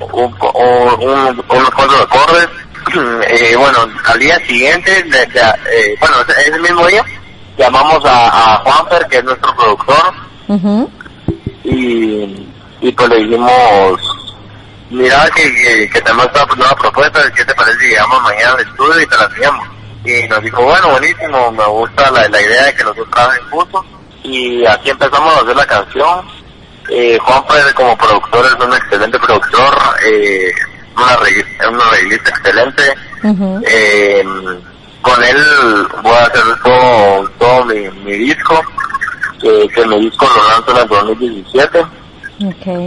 un, 0.00 0.34
unos 0.34 1.70
cuantos 1.70 2.00
acordes. 2.00 2.48
Eh, 3.28 3.56
bueno, 3.56 3.78
al 4.04 4.18
día 4.18 4.38
siguiente, 4.46 4.98
eh, 5.00 5.96
bueno, 6.00 6.16
ese 6.28 6.58
mismo 6.58 6.86
día, 6.86 7.04
llamamos 7.58 8.04
a, 8.04 8.54
a 8.54 8.58
Juanfer, 8.58 9.06
que 9.08 9.18
es 9.18 9.24
nuestro 9.24 9.54
productor, 9.56 10.14
y, 11.64 12.48
y 12.80 12.92
pues 12.92 13.08
le 13.08 13.16
dijimos 13.16 14.00
mira 14.90 15.28
que, 15.34 15.88
que, 15.92 16.00
tenemos 16.00 16.26
esta 16.26 16.46
nueva 16.54 16.74
propuesta, 16.76 17.20
¿qué 17.32 17.44
te 17.44 17.54
parece 17.54 17.78
si 17.80 17.86
llegamos 17.88 18.22
mañana 18.22 18.52
al 18.52 18.60
estudio 18.60 19.00
y 19.00 19.06
te 19.06 19.16
la 19.16 19.24
hacemos? 19.24 19.66
Y 20.04 20.28
nos 20.28 20.42
dijo, 20.42 20.62
bueno, 20.62 20.90
buenísimo, 20.90 21.52
me 21.52 21.66
gusta 21.66 22.10
la, 22.10 22.28
la 22.28 22.40
idea 22.40 22.64
de 22.66 22.74
que 22.74 22.84
nosotros 22.84 23.10
trabajen 23.10 23.50
juntos. 23.50 23.84
Y 24.22 24.64
así 24.64 24.90
empezamos 24.90 25.34
a 25.34 25.40
hacer 25.40 25.56
la 25.56 25.66
canción. 25.66 26.28
Eh, 26.88 27.18
Juan 27.20 27.44
Pérez 27.46 27.74
como 27.74 27.96
productor 27.96 28.46
es 28.46 28.64
un 28.64 28.72
excelente 28.72 29.18
productor, 29.18 29.76
eh, 30.04 30.52
una, 30.96 31.68
una 31.70 31.98
excelente. 32.12 32.94
eh, 33.66 34.24
con 35.02 35.22
él 35.22 35.86
voy 36.02 36.12
a 36.12 36.24
hacer 36.24 36.42
todo, 36.64 37.28
todo 37.38 37.64
mi, 37.66 37.88
mi 38.04 38.12
disco, 38.18 38.60
que, 39.40 39.68
que 39.74 39.86
mi 39.86 40.00
disco 40.00 40.26
lo 40.26 40.48
lanzo 40.48 40.70
en 40.72 40.76
el 40.78 40.88
2017 40.88 41.86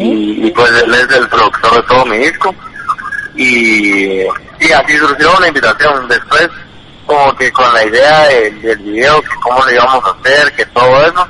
y, 0.04 0.48
y, 0.48 0.51
pues 0.51 0.70
él 0.84 0.94
es 0.94 1.10
el 1.16 1.28
productor 1.28 1.74
de 1.75 1.82
todo 1.84 2.06
mi 2.06 2.18
disco. 2.18 2.54
Y, 3.36 4.22
y 4.22 4.72
así 4.75 4.98
surgió 4.98 5.39
la 5.39 5.48
invitación. 5.48 6.08
Después, 6.08 6.50
como 7.06 7.36
que 7.36 7.51
con 7.51 7.74
la 7.74 7.84
idea 7.86 8.28
del 8.28 8.78
video, 8.80 9.22
que 9.22 9.30
cómo 9.42 9.63
lo 9.66 9.72
íbamos 9.72 10.04
a 10.06 10.10
hacer, 10.20 10.54
que 10.54 10.66
todo 10.68 11.06
eso. 11.06 11.28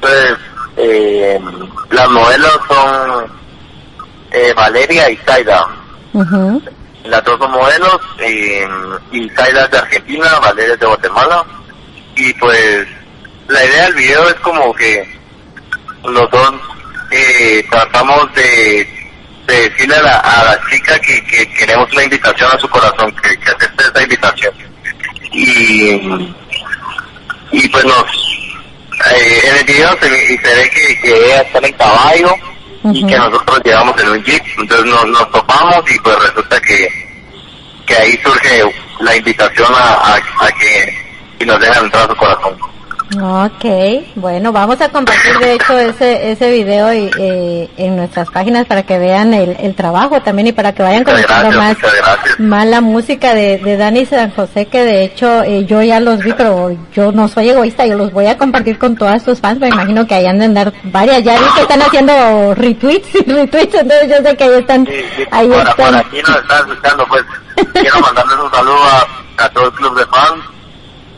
Pues 0.00 0.34
eh, 0.76 1.38
las 1.90 2.08
modelos 2.08 2.58
son 2.68 3.26
eh, 4.30 4.52
Valeria 4.56 5.10
y 5.10 5.16
Las 7.04 7.24
dos 7.24 7.38
son 7.38 7.50
modelos, 7.50 8.00
eh, 8.20 8.66
es 9.12 9.70
de 9.70 9.78
Argentina, 9.78 10.38
Valeria 10.40 10.76
de 10.76 10.86
Guatemala. 10.86 11.44
Y 12.14 12.32
pues 12.34 12.86
la 13.48 13.64
idea 13.64 13.84
del 13.84 13.94
video 13.94 14.28
es 14.28 14.34
como 14.36 14.72
que 14.74 15.18
los 16.04 16.30
dos 16.30 16.54
eh, 17.10 17.66
tratamos 17.68 18.32
de, 18.34 18.88
decirle 19.46 19.96
a 19.96 20.02
la, 20.02 20.60
chica 20.70 20.98
que, 21.00 21.22
queremos 21.58 21.92
una 21.92 22.04
invitación 22.04 22.50
a 22.52 22.58
su 22.58 22.68
corazón, 22.68 23.14
que, 23.16 23.36
que 23.38 23.50
acepte 23.50 23.84
esa 23.84 24.02
invitación. 24.02 24.54
Y, 25.32 25.90
y 27.50 27.68
pues 27.68 27.84
nos, 27.84 28.04
eh, 29.12 29.40
en 29.44 29.56
el 29.56 29.64
video 29.64 29.96
se, 30.00 30.08
ve 30.08 30.70
que, 30.72 31.00
que 31.00 31.26
ella 31.26 31.42
está 31.42 31.58
en 31.58 31.72
caballo 31.74 32.53
y 32.92 33.06
que 33.06 33.16
nosotros 33.16 33.60
llevamos 33.64 34.00
en 34.02 34.08
un 34.10 34.24
jeep, 34.24 34.42
entonces 34.58 34.86
nos, 34.86 35.06
nos 35.06 35.30
topamos 35.30 35.90
y 35.90 35.98
pues 36.00 36.18
resulta 36.18 36.60
que, 36.60 36.88
que 37.86 37.94
ahí 37.96 38.18
surge 38.22 38.62
la 39.00 39.16
invitación 39.16 39.72
a, 39.74 40.16
a, 40.16 40.52
que 41.38 41.46
nos 41.46 41.60
dejan 41.60 41.84
entrar 41.84 42.04
a 42.04 42.08
su 42.08 42.16
corazón. 42.16 42.73
Ok, 43.20 43.64
bueno, 44.16 44.50
vamos 44.50 44.80
a 44.80 44.88
compartir 44.88 45.38
de 45.38 45.54
hecho 45.54 45.78
ese 45.78 46.32
ese 46.32 46.50
video 46.50 46.92
y, 46.92 47.10
eh, 47.18 47.70
en 47.76 47.96
nuestras 47.96 48.30
páginas 48.30 48.66
para 48.66 48.82
que 48.82 48.98
vean 48.98 49.34
el, 49.34 49.56
el 49.60 49.74
trabajo 49.74 50.20
también 50.22 50.48
y 50.48 50.52
para 50.52 50.72
que 50.72 50.82
vayan 50.82 51.04
conociendo 51.04 51.50
más, 51.52 51.76
más 52.38 52.66
la 52.66 52.80
música 52.80 53.34
de, 53.34 53.58
de 53.58 53.76
Dani 53.76 54.06
San 54.06 54.30
José 54.30 54.66
que 54.66 54.84
de 54.84 55.04
hecho 55.04 55.42
eh, 55.44 55.64
yo 55.64 55.82
ya 55.82 56.00
los 56.00 56.20
vi 56.24 56.32
pero 56.32 56.76
yo 56.92 57.12
no 57.12 57.28
soy 57.28 57.50
egoísta, 57.50 57.86
yo 57.86 57.96
los 57.96 58.12
voy 58.12 58.26
a 58.26 58.38
compartir 58.38 58.78
con 58.78 58.96
todas 58.96 59.24
tus 59.24 59.40
fans, 59.40 59.60
me 59.60 59.68
imagino 59.68 60.06
que 60.06 60.14
ahí 60.14 60.26
han 60.26 60.38
de 60.38 60.46
andar 60.46 60.72
varias, 60.84 61.22
ya 61.22 61.38
vi 61.38 61.46
que 61.54 61.62
están 61.62 61.82
haciendo 61.82 62.54
retweets 62.54 63.14
y 63.14 63.18
retweets, 63.32 63.74
entonces 63.74 64.08
yo 64.08 64.28
sé 64.28 64.36
que 64.36 64.44
ahí 64.44 64.54
están, 64.54 64.88
ahí 65.30 65.52
están. 65.52 65.94
aquí 65.94 66.22
nos 66.22 66.36
están 66.36 66.70
escuchando 66.70 67.06
pues 67.06 67.24
quiero 67.72 68.00
mandarles 68.00 68.38
un 68.38 68.50
saludo 68.50 68.84
a, 68.84 69.44
a 69.44 69.48
todo 69.50 69.66
el 69.66 69.72
club 69.72 69.98
de 69.98 70.06
fans 70.06 70.44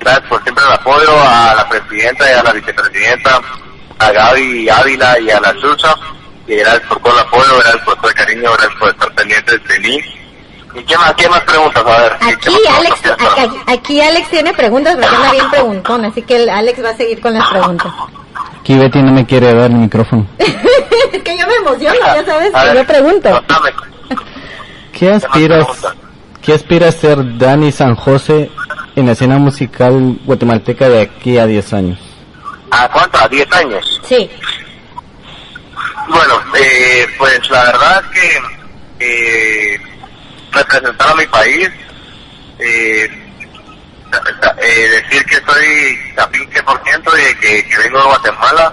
gracias 0.01 0.29
por 0.29 0.43
siempre 0.43 0.65
el 0.65 0.73
apoyo 0.87 1.21
a 1.21 1.55
la 1.57 1.69
presidenta 1.69 2.31
y 2.31 2.35
a 2.35 2.43
la 2.45 2.53
vicepresidenta, 2.53 3.41
a 3.99 4.13
Gaby 4.13 4.69
Ávila 4.69 5.19
y 5.19 5.31
a 5.31 5.41
la 5.41 5.53
Chucha. 5.55 5.95
Y 6.47 6.55
gracias 6.55 6.83
por 6.83 7.01
todo 7.01 7.15
el 7.15 7.21
apoyo, 7.27 7.59
gracias 7.59 7.85
por 7.85 7.97
todo 7.97 8.09
el 8.09 8.15
cariño, 8.15 8.51
gracias 8.53 8.79
por 8.79 8.89
estar 8.91 9.15
pendientes 9.15 9.65
de 9.65 9.81
mí. 9.81 10.01
¿Y 10.77 10.85
qué 10.85 10.97
más, 10.97 11.13
qué 11.15 11.29
más 11.29 11.41
preguntas? 11.41 11.85
A 11.85 12.03
ver. 12.03 12.13
Aquí, 12.21 12.55
Alex, 12.69 13.03
aquí, 13.67 14.01
Alex 14.01 14.31
tiene 14.31 14.53
preguntas, 14.53 14.95
porque 14.95 15.17
anda 15.17 15.33
bien 15.33 15.51
preguntón, 15.51 16.05
así 16.05 16.23
que 16.23 16.49
Alex 16.49 16.85
va 16.85 16.91
a 16.91 16.97
seguir 16.97 17.21
con 17.21 17.35
las 17.35 17.49
preguntas. 17.49 17.93
Aquí 18.61 18.79
Betty 18.79 19.03
no 19.03 19.13
me 19.13 19.27
quiere 19.27 19.55
dar 19.55 19.71
el 19.71 19.77
micrófono. 19.77 20.27
es 20.39 21.23
que 21.23 21.37
yo 21.37 21.47
me 21.49 21.55
emociono, 21.55 21.99
ya 21.99 22.25
sabes, 22.25 22.53
que 22.53 22.77
yo 22.77 22.87
pregunto. 22.87 23.45
¿Qué 24.93 25.11
aspiras, 25.11 25.67
¿Qué 26.43 26.53
aspira 26.53 26.89
a 26.89 26.93
ser 26.93 27.39
Dani 27.39 27.73
San 27.73 27.97
José 27.97 28.51
en 28.97 29.07
la 29.07 29.13
escena 29.13 29.37
musical 29.37 30.19
guatemalteca 30.25 30.89
de 30.89 31.03
aquí 31.03 31.39
a 31.39 31.47
10 31.47 31.73
años? 31.75 31.99
¿A 32.71 32.89
cuánto? 32.89 33.19
¿A 33.19 33.29
10 33.29 33.53
años? 33.53 34.01
Sí. 34.09 34.29
Bueno, 36.09 36.41
eh, 36.59 37.07
pues 37.19 37.51
la 37.51 37.65
verdad 37.65 38.05
es 38.05 38.21
que 38.21 39.75
eh, 39.75 39.81
representar 40.51 41.11
a 41.11 41.15
mi 41.15 41.27
país, 41.27 41.69
eh, 42.59 43.09
eh 44.63 44.89
decir 45.03 45.25
que 45.27 45.37
soy 45.45 45.99
a 46.17 46.31
15% 46.31 47.13
de 47.13 47.39
que, 47.39 47.69
que 47.69 47.79
vengo 47.79 47.99
de 47.99 48.05
Guatemala, 48.07 48.73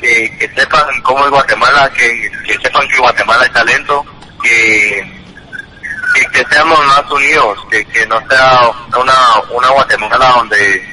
que 0.00 0.50
sepan 0.54 1.02
cómo 1.02 1.24
es 1.24 1.30
Guatemala, 1.30 1.90
que, 1.90 2.30
que 2.46 2.54
sepan 2.62 2.86
que 2.88 2.98
Guatemala 2.98 3.44
es 3.44 3.52
talento, 3.52 4.04
que 4.42 5.21
que, 6.12 6.44
seamos 6.50 6.78
más 6.86 7.10
unidos, 7.10 7.58
que, 7.70 7.84
que 7.86 8.06
no 8.06 8.20
sea 8.28 8.70
una, 8.98 9.14
una 9.50 9.68
Guatemala 9.70 10.32
donde 10.36 10.92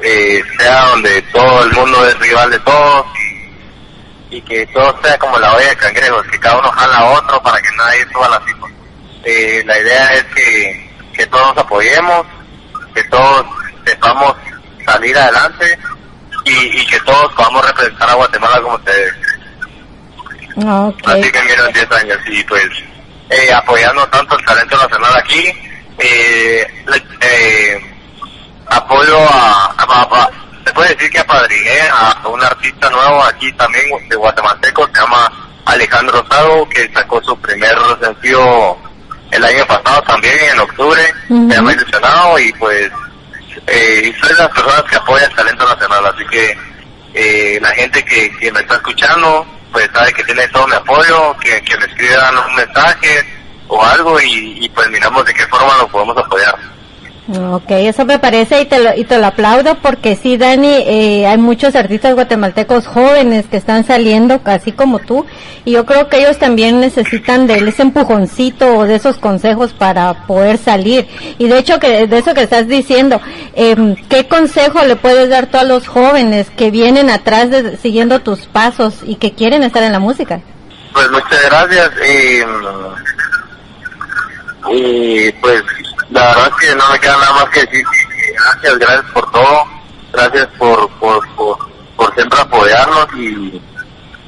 eh, 0.00 0.42
sea 0.58 0.86
donde 0.86 1.22
todo 1.22 1.64
el 1.64 1.72
mundo 1.72 2.06
es 2.06 2.18
rival 2.18 2.50
de 2.50 2.58
todos 2.60 3.06
y, 4.30 4.40
que 4.42 4.66
todo 4.66 4.94
sea 5.02 5.16
como 5.18 5.38
la 5.38 5.54
olla 5.54 5.68
de 5.68 5.76
cangrejos, 5.76 6.26
que 6.26 6.38
cada 6.38 6.58
uno 6.58 6.70
jala 6.70 6.98
a 6.98 7.04
otro 7.12 7.42
para 7.42 7.60
que 7.62 7.68
nadie 7.76 8.06
suba 8.12 8.28
la 8.28 8.40
cifra. 8.44 8.68
Eh, 9.24 9.62
la 9.64 9.78
idea 9.78 10.14
es 10.14 10.24
que, 10.24 10.90
que 11.14 11.26
todos 11.26 11.54
nos 11.54 11.64
apoyemos, 11.64 12.26
que 12.94 13.02
todos 13.04 13.46
sepamos 13.84 14.34
salir 14.84 15.16
adelante 15.16 15.78
y, 16.44 16.80
y 16.80 16.86
que 16.86 17.00
todos 17.00 17.32
podamos 17.32 17.66
representar 17.66 18.10
a 18.10 18.14
Guatemala 18.14 18.60
como 18.60 18.74
ustedes. 18.76 19.14
Okay. 20.56 21.20
Así 21.20 21.32
que 21.32 21.42
miren 21.42 21.72
10 21.72 21.92
años 21.92 22.18
y 22.26 22.42
pues 22.44 22.68
eh, 23.30 23.52
apoyando 23.52 24.06
tanto 24.08 24.38
el 24.38 24.44
talento 24.44 24.76
nacional 24.76 25.16
aquí. 25.16 25.52
Eh, 25.98 26.66
eh, 27.20 27.80
apoyo 28.68 29.18
a, 29.18 30.30
se 30.64 30.72
puede 30.72 30.94
decir 30.94 31.10
que 31.10 31.20
apadriné 31.20 31.80
a 31.90 32.28
un 32.28 32.42
artista 32.42 32.90
nuevo 32.90 33.22
aquí 33.24 33.52
también 33.52 33.84
de 34.08 34.16
guatemalteco, 34.16 34.86
se 34.88 35.00
llama 35.00 35.32
Alejandro 35.64 36.20
Rosado, 36.22 36.68
que 36.68 36.90
sacó 36.92 37.22
su 37.22 37.38
primer 37.40 37.76
sencillo 38.00 38.76
el 39.30 39.44
año 39.44 39.66
pasado 39.66 40.02
también, 40.02 40.34
en 40.52 40.60
octubre, 40.60 41.02
se 41.28 41.54
llama 41.54 41.72
Ilusionado, 41.72 42.38
y 42.38 42.52
pues 42.54 42.90
eh, 43.66 44.12
soy 44.20 44.28
de 44.30 44.42
las 44.42 44.48
personas 44.48 44.82
que 44.84 44.96
apoyan 44.96 45.30
el 45.30 45.36
talento 45.36 45.68
nacional, 45.68 46.06
así 46.06 46.24
que 46.30 46.58
eh, 47.14 47.58
la 47.60 47.70
gente 47.70 48.04
que, 48.04 48.30
que 48.38 48.52
me 48.52 48.60
está 48.60 48.74
escuchando, 48.76 49.46
pues 49.72 49.88
sabe 49.92 50.12
que 50.12 50.24
tiene 50.24 50.48
todo 50.48 50.66
mi 50.66 50.74
apoyo, 50.74 51.36
que, 51.38 51.60
que 51.62 51.76
me 51.78 51.86
escriban 51.86 52.36
un 52.36 52.54
mensaje 52.54 53.26
o 53.68 53.84
algo 53.84 54.20
y, 54.20 54.68
pues 54.74 54.88
miramos 54.90 55.24
de 55.24 55.34
qué 55.34 55.46
forma 55.46 55.76
lo 55.78 55.88
podemos 55.88 56.16
apoyar. 56.16 56.56
Ok, 57.28 57.70
eso 57.70 58.04
me 58.04 58.20
parece 58.20 58.60
y 58.60 58.66
te 58.66 58.78
lo, 58.78 58.94
y 58.94 59.02
te 59.04 59.18
lo 59.18 59.26
aplaudo 59.26 59.74
porque 59.82 60.14
sí, 60.14 60.36
Dani, 60.36 60.68
eh, 60.86 61.26
hay 61.26 61.36
muchos 61.38 61.74
artistas 61.74 62.14
guatemaltecos 62.14 62.86
jóvenes 62.86 63.46
que 63.46 63.56
están 63.56 63.84
saliendo, 63.84 64.40
así 64.44 64.70
como 64.70 65.00
tú, 65.00 65.26
y 65.64 65.72
yo 65.72 65.84
creo 65.86 66.08
que 66.08 66.18
ellos 66.18 66.38
también 66.38 66.78
necesitan 66.78 67.48
de 67.48 67.58
ese 67.68 67.82
empujoncito 67.82 68.76
o 68.76 68.84
de 68.84 68.94
esos 68.94 69.18
consejos 69.18 69.72
para 69.72 70.24
poder 70.28 70.56
salir. 70.56 71.08
Y 71.38 71.48
de 71.48 71.58
hecho, 71.58 71.80
que 71.80 72.06
de 72.06 72.18
eso 72.18 72.32
que 72.32 72.42
estás 72.42 72.68
diciendo, 72.68 73.20
eh, 73.54 73.96
¿qué 74.08 74.28
consejo 74.28 74.84
le 74.84 74.94
puedes 74.94 75.28
dar 75.28 75.46
tú 75.46 75.58
a 75.58 75.64
los 75.64 75.88
jóvenes 75.88 76.48
que 76.50 76.70
vienen 76.70 77.10
atrás 77.10 77.50
de, 77.50 77.76
siguiendo 77.76 78.20
tus 78.20 78.46
pasos 78.46 79.00
y 79.04 79.16
que 79.16 79.32
quieren 79.32 79.64
estar 79.64 79.82
en 79.82 79.90
la 79.90 79.98
música? 79.98 80.42
Pues 80.92 81.10
muchas 81.10 81.42
gracias. 81.42 81.90
y 84.70 85.32
pues 85.32 85.62
la 86.10 86.26
verdad 86.28 86.48
es 86.48 86.68
que 86.68 86.76
no 86.76 86.90
me 86.90 86.98
queda 87.00 87.16
nada 87.16 87.32
más 87.32 87.44
que 87.50 87.60
decir 87.60 87.84
gracias, 88.36 88.78
gracias 88.78 89.12
por 89.12 89.30
todo, 89.32 89.64
gracias 90.12 90.46
por, 90.58 90.90
por, 90.98 91.28
por, 91.34 92.14
siempre 92.14 92.40
apoyarnos 92.40 93.06
y 93.16 93.60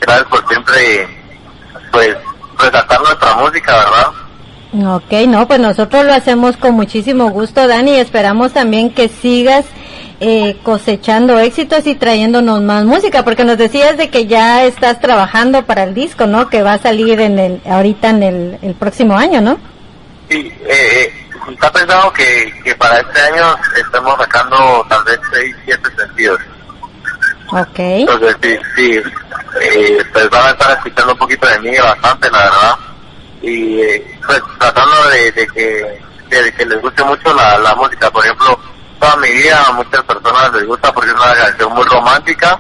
gracias 0.01 0.29
por 0.29 0.49
siempre, 0.49 1.09
pues, 1.93 2.17
resaltar 2.59 3.01
nuestra 3.01 3.35
música, 3.37 3.77
¿verdad? 3.77 4.97
Ok, 4.97 5.13
no, 5.29 5.49
pues 5.49 5.61
nosotros 5.61 6.05
lo 6.05 6.13
hacemos 6.13 6.57
con 6.57 6.75
muchísimo 6.75 7.31
gusto, 7.31 7.67
Dani, 7.67 7.93
y 7.93 8.01
esperamos 8.01 8.53
también 8.53 8.91
que 8.93 9.09
sigas 9.09 9.65
eh, 10.21 10.57
cosechando 10.63 11.39
éxitos 11.39 11.87
y 11.87 11.95
trayéndonos 11.95 12.61
más 12.61 12.85
música, 12.85 13.25
porque 13.25 13.45
nos 13.45 13.57
decías 13.57 13.97
de 13.97 14.11
que 14.11 14.27
ya 14.27 14.65
estás 14.65 15.01
trabajando 15.01 15.65
para 15.65 15.85
el 15.85 15.95
disco, 15.95 16.27
¿no? 16.27 16.51
Que 16.51 16.63
va 16.63 16.75
a 16.75 16.79
salir 16.79 17.21
en 17.21 17.39
el, 17.39 17.63
ahorita 17.65 18.11
en 18.11 18.23
el, 18.23 18.59
el 18.61 18.75
próximo 18.75 19.17
año, 19.17 19.41
¿no? 19.41 19.59
Sí, 20.29 20.53
eh, 20.67 20.69
eh 20.69 21.28
está 21.55 21.73
pensado 21.73 22.13
que, 22.13 22.53
que 22.65 22.75
para 22.75 23.01
este 23.01 23.21
año 23.21 23.57
estemos 23.77 24.17
sacando 24.19 24.87
tal 24.89 25.05
vez 25.05 25.21
6, 25.33 25.57
7 25.65 25.91
sentidos. 25.97 26.41
Ok. 27.51 27.79
Entonces, 27.79 28.37
sí, 28.43 28.59
sí 28.77 29.03
eh, 29.61 30.05
pues 30.13 30.31
van 30.31 30.47
a 30.47 30.51
estar 30.51 30.73
escuchando 30.73 31.13
un 31.13 31.19
poquito 31.19 31.47
de 31.47 31.61
mí 31.61 31.77
bastante, 31.77 32.31
la 32.31 32.39
verdad. 32.39 32.79
Y 33.43 33.81
eh, 33.81 34.19
pues 34.27 34.43
tratando 34.59 35.09
de, 35.11 35.33
de 35.33 35.47
que, 35.49 36.01
de 36.29 36.53
que 36.53 36.67
les 36.67 36.83
guste 36.83 37.05
mucho 37.05 37.33
la, 37.35 37.59
la 37.59 37.75
música. 37.75 38.11
Por 38.11 38.25
ejemplo, 38.25 38.59
toda 39.01 39.17
mi 39.17 39.31
vida 39.31 39.63
a 39.67 39.73
muchas 39.73 40.03
personas 40.03 40.53
les 40.53 40.67
gusta 40.67 40.93
porque 40.93 41.11
es 41.11 41.17
una 41.17 41.35
canción 41.35 41.73
muy 41.73 41.85
romántica, 41.85 42.59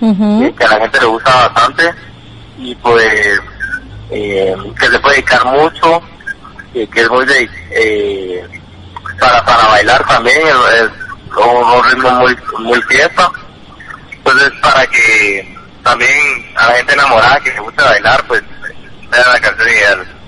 que 0.00 0.64
a 0.64 0.68
la 0.68 0.80
gente 0.80 1.00
le 1.00 1.06
gusta 1.06 1.48
bastante. 1.48 1.94
Y 2.58 2.74
pues 2.74 3.40
eh, 4.10 4.56
que 4.78 4.86
se 4.86 4.98
puede 4.98 5.16
dedicar 5.16 5.46
mucho 5.46 6.02
que, 6.72 6.86
que 6.88 7.00
es 7.00 7.10
muy 7.10 7.24
de, 7.24 7.48
eh, 7.70 8.46
para, 9.18 9.44
para 9.44 9.68
bailar 9.68 10.06
también, 10.06 10.38
es, 10.38 10.90
un, 11.36 11.84
ritmo 11.84 12.10
muy, 12.12 12.36
muy 12.58 12.82
fiesta. 12.82 13.30
Entonces, 14.12 14.52
para 14.60 14.86
que 14.88 15.56
también 15.82 16.10
a 16.56 16.68
la 16.68 16.74
gente 16.74 16.92
enamorada 16.92 17.40
que 17.40 17.52
le 17.52 17.60
gusta 17.60 17.84
bailar, 17.84 18.24
pues, 18.26 18.42
vea 19.10 19.28
la 19.28 19.40
canción 19.40 19.68
ideal. 19.68 20.19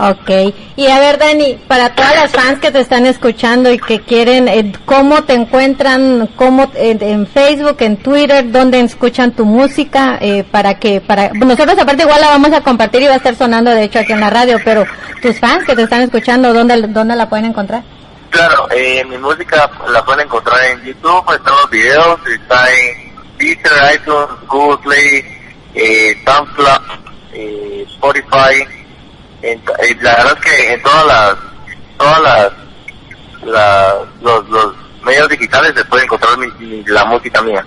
Ok, 0.00 0.54
y 0.76 0.86
a 0.86 1.00
ver 1.00 1.18
Dani, 1.18 1.54
para 1.66 1.92
todas 1.92 2.14
las 2.14 2.30
fans 2.30 2.60
que 2.60 2.70
te 2.70 2.78
están 2.78 3.04
escuchando 3.04 3.68
y 3.72 3.78
que 3.80 4.00
quieren, 4.00 4.46
eh, 4.46 4.72
¿cómo 4.84 5.24
te 5.24 5.34
encuentran 5.34 6.28
cómo, 6.36 6.70
en 6.76 7.26
Facebook, 7.26 7.78
en 7.80 7.96
Twitter, 7.96 8.48
dónde 8.48 8.78
escuchan 8.78 9.32
tu 9.32 9.44
música? 9.44 10.16
Eh, 10.20 10.44
para 10.48 10.78
que, 10.78 11.00
para 11.00 11.30
nosotros 11.30 11.76
aparte 11.76 12.04
igual 12.04 12.20
la 12.20 12.28
vamos 12.28 12.52
a 12.52 12.60
compartir 12.60 13.02
y 13.02 13.06
va 13.06 13.14
a 13.14 13.16
estar 13.16 13.34
sonando 13.34 13.72
de 13.72 13.82
hecho 13.82 13.98
aquí 13.98 14.12
en 14.12 14.20
la 14.20 14.30
radio, 14.30 14.60
pero 14.64 14.86
tus 15.20 15.36
fans 15.40 15.64
que 15.64 15.74
te 15.74 15.82
están 15.82 16.02
escuchando, 16.02 16.54
¿dónde, 16.54 16.80
dónde 16.82 17.16
la 17.16 17.28
pueden 17.28 17.46
encontrar? 17.46 17.82
Claro, 18.30 18.68
eh, 18.70 19.04
mi 19.04 19.18
música 19.18 19.68
la 19.88 20.04
pueden 20.04 20.26
encontrar 20.26 20.64
en 20.66 20.84
YouTube, 20.84 21.34
están 21.34 21.54
los 21.54 21.70
videos, 21.70 22.20
está 22.24 22.72
en 22.72 23.12
Twitter, 23.36 23.72
iTunes, 23.94 24.28
Google 24.46 24.78
Play, 24.78 25.24
eh, 25.74 26.16
eh, 27.32 27.84
Spotify, 27.88 28.77
en, 29.42 29.60
la 30.00 30.16
verdad 30.16 30.38
es 30.38 30.50
que 30.50 30.72
en 30.72 30.82
todas 30.82 31.06
las 31.06 31.36
todas 31.98 32.20
las, 32.22 32.52
los, 34.22 34.48
los, 34.48 34.74
medios 35.04 35.28
digitales 35.28 35.72
se 35.74 35.84
puede 35.84 36.04
encontrar 36.04 36.32
la 36.86 37.04
música 37.06 37.40
mía. 37.40 37.64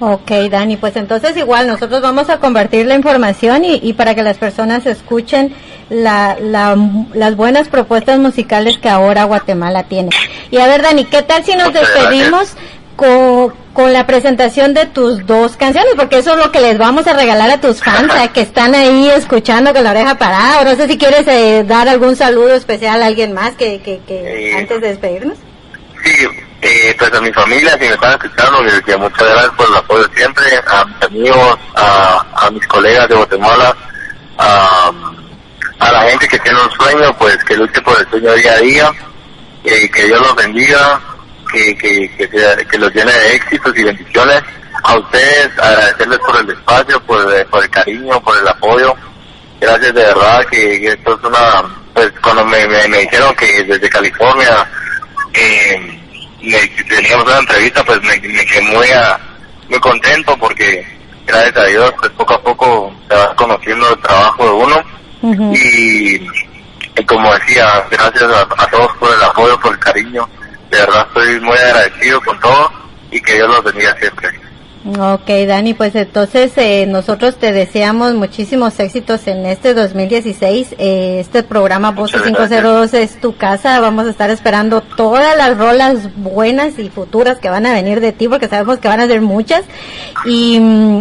Ok, 0.00 0.30
Dani, 0.50 0.76
pues 0.76 0.96
entonces 0.96 1.36
igual 1.36 1.66
nosotros 1.66 2.00
vamos 2.00 2.30
a 2.30 2.38
convertir 2.38 2.86
la 2.86 2.94
información 2.94 3.64
y, 3.64 3.74
y 3.82 3.92
para 3.92 4.14
que 4.14 4.22
las 4.22 4.38
personas 4.38 4.86
escuchen 4.86 5.54
la, 5.90 6.36
la, 6.40 6.76
las 7.12 7.36
buenas 7.36 7.68
propuestas 7.68 8.18
musicales 8.18 8.78
que 8.78 8.88
ahora 8.88 9.24
Guatemala 9.24 9.84
tiene. 9.84 10.10
Y 10.50 10.58
a 10.58 10.66
ver, 10.66 10.82
Dani, 10.82 11.04
¿qué 11.04 11.22
tal 11.22 11.44
si 11.44 11.54
nos 11.54 11.72
despedimos 11.72 12.54
con, 13.02 13.52
con 13.72 13.92
la 13.92 14.06
presentación 14.06 14.74
de 14.74 14.86
tus 14.86 15.26
dos 15.26 15.56
canciones, 15.56 15.94
porque 15.96 16.18
eso 16.18 16.34
es 16.34 16.38
lo 16.38 16.52
que 16.52 16.60
les 16.60 16.78
vamos 16.78 17.04
a 17.08 17.14
regalar 17.14 17.50
a 17.50 17.60
tus 17.60 17.82
fans, 17.82 18.12
que 18.32 18.42
están 18.42 18.76
ahí 18.76 19.10
escuchando 19.10 19.72
con 19.72 19.82
la 19.82 19.90
oreja 19.90 20.14
parada. 20.16 20.62
no 20.62 20.76
sé 20.76 20.86
si 20.86 20.96
quieres 20.96 21.26
eh, 21.26 21.64
dar 21.66 21.88
algún 21.88 22.14
saludo 22.14 22.54
especial 22.54 23.02
a 23.02 23.06
alguien 23.06 23.32
más 23.32 23.54
que, 23.54 23.80
que, 23.82 24.00
que 24.06 24.54
antes 24.56 24.80
de 24.80 24.88
despedirnos. 24.88 25.36
Sí, 26.04 26.28
eh, 26.62 26.94
pues 26.96 27.12
a 27.12 27.20
mi 27.20 27.32
familia, 27.32 27.72
si 27.72 27.88
me 27.88 27.94
están 27.94 28.12
escuchando, 28.12 28.62
les 28.62 28.74
decía 28.74 28.96
muchas 28.98 29.28
gracias 29.28 29.52
por 29.56 29.68
el 29.68 29.76
apoyo 29.76 30.08
siempre, 30.14 30.44
a 30.68 30.84
mis 30.84 31.02
amigos, 31.02 31.58
a, 31.74 32.24
a 32.34 32.50
mis 32.52 32.66
colegas 32.68 33.08
de 33.08 33.16
Guatemala, 33.16 33.76
a, 34.38 34.92
a 35.80 35.92
la 35.92 36.02
gente 36.02 36.28
que 36.28 36.38
tiene 36.38 36.58
un 36.60 36.70
sueño, 36.70 37.16
pues 37.18 37.36
que 37.44 37.56
luche 37.56 37.80
por 37.80 37.98
el 37.98 38.08
sueño 38.10 38.32
día 38.34 38.52
a 38.52 38.58
día, 38.58 38.92
y 39.64 39.88
que 39.88 40.04
Dios 40.04 40.20
los 40.20 40.36
bendiga, 40.36 41.00
que, 41.52 41.76
que, 41.76 42.66
que, 42.70 42.78
los 42.78 42.92
llene 42.94 43.12
de 43.12 43.36
éxitos 43.36 43.76
y 43.76 43.84
bendiciones. 43.84 44.42
A 44.84 44.98
ustedes, 44.98 45.50
agradecerles 45.58 46.18
por 46.18 46.40
el 46.40 46.50
espacio, 46.50 47.00
por, 47.04 47.34
eh, 47.34 47.44
por 47.44 47.62
el 47.62 47.70
cariño, 47.70 48.20
por 48.20 48.36
el 48.36 48.48
apoyo. 48.48 48.94
Gracias 49.60 49.94
de 49.94 50.02
verdad 50.02 50.44
que, 50.50 50.86
esto 50.86 51.16
es 51.16 51.24
una, 51.24 51.62
pues 51.94 52.12
cuando 52.20 52.44
me, 52.44 52.66
me, 52.66 52.98
dijeron 52.98 53.34
que 53.36 53.62
desde 53.62 53.88
California 53.88 54.66
eh, 55.34 56.00
me, 56.42 56.58
teníamos 56.88 57.26
una 57.26 57.38
entrevista, 57.38 57.84
pues 57.84 58.02
me, 58.02 58.20
quedé 58.20 58.60
muy, 58.62 58.88
muy 59.68 59.78
contento 59.78 60.36
porque 60.36 60.84
gracias 61.26 61.56
a 61.56 61.66
Dios, 61.66 61.94
pues 62.00 62.10
poco 62.12 62.34
a 62.34 62.42
poco 62.42 62.94
se 63.08 63.14
va 63.14 63.36
conociendo 63.36 63.88
el 63.88 64.00
trabajo 64.00 64.44
de 64.44 64.50
uno. 64.50 65.54
y, 65.54 66.16
y, 66.16 67.04
como 67.06 67.32
decía, 67.34 67.86
gracias 67.88 68.24
a 68.58 68.66
todos 68.66 68.96
por 68.96 69.14
el 69.14 69.22
apoyo, 69.22 69.60
por 69.60 69.72
el 69.72 69.78
cariño 69.78 70.28
de 70.72 70.78
verdad 70.78 71.06
estoy 71.08 71.40
muy 71.40 71.56
agradecido 71.56 72.20
con 72.22 72.40
todo 72.40 72.70
y 73.10 73.20
que 73.20 73.34
Dios 73.34 73.48
los 73.48 73.64
bendiga 73.64 73.94
siempre. 73.98 74.28
Ok, 74.84 75.28
Dani, 75.46 75.74
pues 75.74 75.94
entonces 75.94 76.50
eh, 76.56 76.86
nosotros 76.88 77.36
te 77.36 77.52
deseamos 77.52 78.14
muchísimos 78.14 78.80
éxitos 78.80 79.28
en 79.28 79.46
este 79.46 79.74
2016. 79.74 80.74
Eh, 80.76 81.18
este 81.20 81.44
programa 81.44 81.92
Voz 81.92 82.10
502 82.10 82.94
es 82.94 83.20
tu 83.20 83.36
casa. 83.36 83.78
Vamos 83.78 84.06
a 84.06 84.10
estar 84.10 84.30
esperando 84.30 84.80
todas 84.80 85.36
las 85.36 85.56
rolas 85.56 86.12
buenas 86.16 86.80
y 86.80 86.88
futuras 86.88 87.38
que 87.38 87.48
van 87.48 87.64
a 87.66 87.72
venir 87.72 88.00
de 88.00 88.10
ti, 88.10 88.26
porque 88.26 88.48
sabemos 88.48 88.78
que 88.78 88.88
van 88.88 88.98
a 88.98 89.06
ser 89.06 89.20
muchas. 89.20 89.62
Y, 90.24 90.56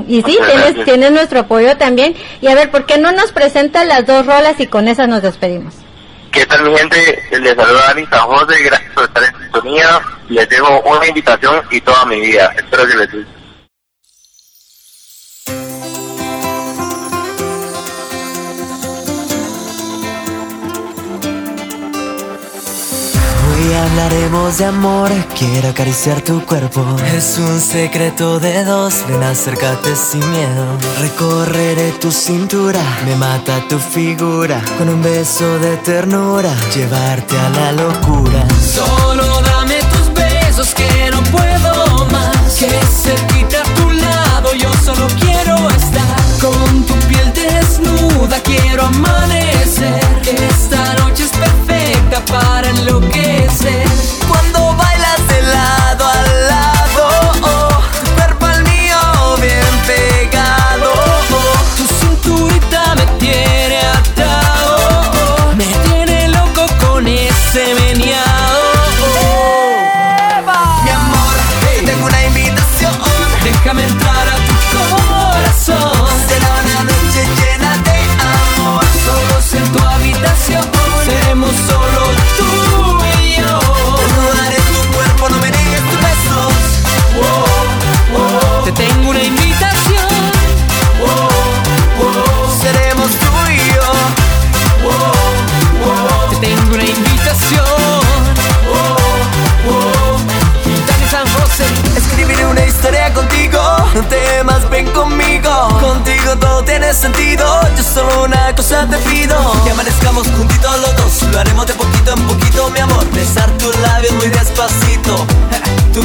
y 0.07 0.21
sí, 0.27 0.37
tienes, 0.45 0.85
tienes 0.85 1.11
nuestro 1.11 1.39
apoyo 1.39 1.75
también. 1.77 2.13
Y 2.39 2.49
a 2.49 2.55
ver, 2.55 2.69
¿por 2.69 2.85
qué 2.85 2.99
no 2.99 3.11
nos 3.13 3.31
presentas 3.31 3.87
las 3.87 4.05
dos 4.05 4.27
rolas 4.27 4.59
y 4.59 4.67
con 4.67 4.89
esas 4.89 5.07
nos 5.07 5.23
despedimos? 5.23 5.73
¿Qué 6.31 6.45
tal 6.45 6.63
mi 6.63 6.77
gente? 6.77 7.23
Les 7.31 7.55
saluda 7.55 7.87
Dani 7.87 8.05
San 8.07 8.21
José, 8.21 8.63
gracias 8.63 8.91
por 8.93 9.03
estar 9.03 9.23
en 9.23 9.41
sintonía. 9.41 10.01
Les 10.29 10.47
dejo 10.47 10.79
una 10.81 11.05
invitación 11.05 11.61
y 11.69 11.81
toda 11.81 12.05
mi 12.05 12.21
vida. 12.21 12.53
Espero 12.55 12.87
que 12.87 12.95
les 12.95 13.11
guste. 13.11 13.40
Hablaremos 23.73 24.57
de 24.57 24.65
amor, 24.65 25.09
quiero 25.37 25.69
acariciar 25.69 26.21
tu 26.21 26.45
cuerpo. 26.45 26.85
Es 27.15 27.37
un 27.37 27.59
secreto 27.61 28.39
de 28.39 28.63
dos, 28.63 28.93
ven 29.07 29.23
acércate 29.23 29.95
sin 29.95 30.19
miedo. 30.29 30.65
Recorreré 30.99 31.91
tu 31.93 32.11
cintura, 32.11 32.79
me 33.05 33.15
mata 33.15 33.65
tu 33.69 33.79
figura. 33.79 34.61
Con 34.77 34.89
un 34.89 35.01
beso 35.01 35.59
de 35.59 35.77
ternura, 35.77 36.51
llevarte 36.75 37.37
a 37.37 37.49
la 37.49 37.71
locura. 37.71 38.45
Solo 38.61 39.23
dame 39.41 39.79
tus 39.93 40.13
besos 40.13 40.73
que 40.73 41.09
no 41.11 41.23
puedo 41.25 42.05
más. 42.07 42.55
Que 42.59 42.69
cerquita 42.69 43.61
a 43.61 43.73
tu 43.75 43.89
lado, 43.89 44.53
yo 44.53 44.69
solo 44.83 45.07
quiero 45.19 45.69
estar. 45.69 46.21
Con 46.41 46.83
tu 46.85 46.93
piel 47.07 47.31
desnuda, 47.33 48.37
quiero 48.43 48.83
amanecer. 48.83 50.01
Esta 50.49 50.93
noche 50.95 51.23
es 51.23 51.31
perfecta 51.31 51.70
para 52.19 52.69
enloquecer. 52.69 53.85
Cuando 54.27 54.60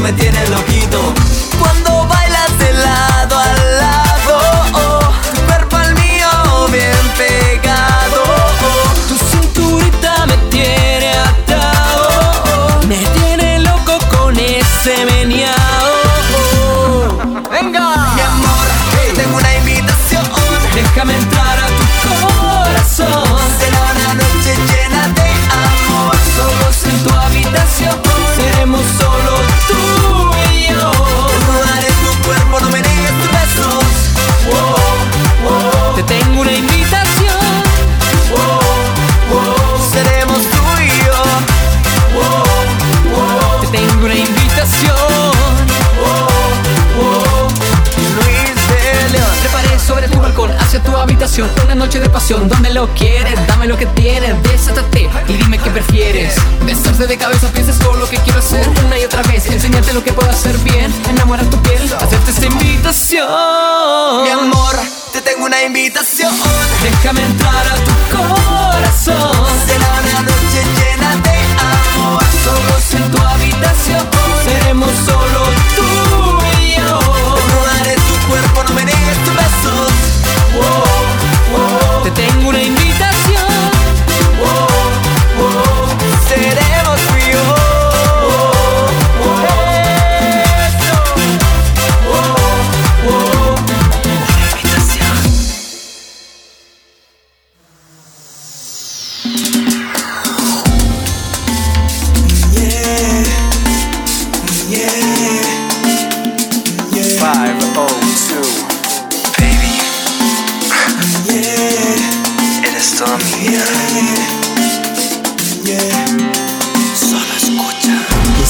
me 0.06 0.12
tienes 0.12 0.48
loquito. 0.50 1.14
Cuando 1.58 2.06
bailas 2.06 2.58
de 2.60 2.72
lado 2.74 3.38
a 3.38 3.46
lado, 3.82 4.38
oh, 4.74 5.12
tu 5.34 5.40
cuerpo 5.46 5.76
al 5.76 5.94
mío 5.96 6.28
bien 6.70 7.04
pegado. 7.16 8.22
Tu 9.08 9.16
cinturita 9.30 10.26
me 10.26 10.36
tiene 10.54 11.10
atado. 11.10 12.80
Me 12.86 12.98
tiene 13.18 13.58
loco 13.60 13.98
con 14.16 14.38
ese 14.38 15.04
meneado. 15.06 15.92
Venga, 17.50 18.14
mi 18.14 18.20
amor, 18.20 18.66
tengo 19.16 19.36
una 19.38 19.56
invitación. 19.56 20.24
Déjame 20.72 21.16
entrar 21.16 21.58
a 21.58 21.68
tu 21.78 21.84
corazón. 22.06 23.38
Será 23.58 23.80
una 23.92 24.14
noche 24.14 24.54
llena 24.70 25.08
de 25.18 25.28
amor. 25.64 26.16
Solos 26.36 26.78
en 26.84 26.96
tu 27.04 27.12
habitación. 27.12 27.96
Seremos 28.36 28.82
solo 28.98 29.25
una 51.42 51.74
noche 51.74 52.00
de 52.00 52.08
pasión 52.08 52.48
donde 52.48 52.70
lo 52.70 52.88
quieres, 52.94 53.34
dame 53.46 53.66
lo 53.66 53.76
que 53.76 53.84
tienes, 53.86 54.42
desátate 54.42 55.10
y 55.28 55.32
dime 55.34 55.58
qué 55.58 55.70
prefieres. 55.70 56.34
Besarte 56.62 57.06
de 57.06 57.18
cabeza 57.18 57.48
a 57.48 57.50
pies 57.50 57.68
es 57.68 57.78
todo 57.78 57.94
lo 57.94 58.08
que 58.08 58.16
quiero 58.18 58.38
hacer 58.38 58.66
una 58.86 58.98
y 58.98 59.04
otra 59.04 59.22
vez, 59.24 59.46
enseñarte 59.46 59.92
lo 59.92 60.02
que 60.02 60.14
puedo 60.14 60.30
hacer 60.30 60.56
bien, 60.58 60.90
enamorar 61.10 61.44
tu 61.46 61.60
piel, 61.60 61.82
hacerte 62.00 62.30
esta 62.30 62.46
invitación. 62.46 63.28
Mi 64.22 64.30
amor, 64.30 64.76
te 65.12 65.20
tengo 65.20 65.44
una 65.44 65.62
invitación. 65.62 66.32
Déjame 66.82 67.22
entrar 67.22 67.66
a 67.66 67.74
tu 67.84 68.16
corazón. 68.16 69.46
Será 69.66 69.86
una 70.02 70.20
noche 70.22 70.60
llena 70.78 71.16
de 71.16 71.38
amor. 72.00 72.24
Solos 72.44 72.94
en 72.94 73.10
tu 73.10 73.22
habitación. 73.22 74.08
Seremos 74.42 74.90
solo 75.04 75.44
tú 75.76 76.38
y 76.62 76.76
yo. 76.76 76.98
Desnudaré 77.36 77.94
tu 78.08 78.26
cuerpo, 78.26 78.64
no 78.68 78.74
me 78.74 78.84
tus 78.84 79.34
besos. 79.36 79.92
Te 80.24 80.95
tengo 82.16 82.48
una 82.48 82.62
invitación. 82.62 82.85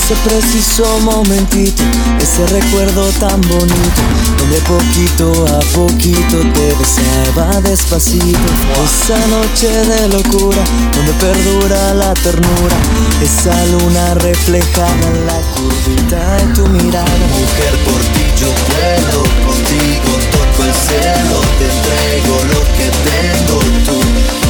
Ese 0.06 0.14
preciso 0.22 1.00
momentito, 1.00 1.82
ese 2.22 2.46
recuerdo 2.46 3.08
tan 3.18 3.40
bonito, 3.40 4.02
donde 4.38 4.60
poquito 4.60 5.44
a 5.48 5.58
poquito 5.74 6.38
te 6.54 6.74
besaba 6.78 7.60
despacito. 7.62 8.38
Esa 8.84 9.18
noche 9.26 9.66
de 9.66 10.08
locura, 10.10 10.62
donde 10.94 11.12
perdura 11.14 11.94
la 11.94 12.14
ternura, 12.14 12.76
esa 13.20 13.52
luna 13.66 14.14
reflejada 14.14 15.08
en 15.08 15.26
la 15.26 15.40
curvita 15.56 16.36
de 16.36 16.54
tu 16.54 16.68
mirada. 16.68 17.26
Mujer, 17.40 17.76
por 17.84 17.98
ti 17.98 18.22
yo 18.38 18.50
puedo, 18.70 19.22
contigo 19.44 20.12
toco 20.30 20.62
el 20.68 20.74
cielo, 20.86 21.40
te 21.58 21.64
entrego 21.66 22.44
lo 22.54 22.62
que 22.78 22.88
tengo, 23.10 23.58
tú 23.84 23.98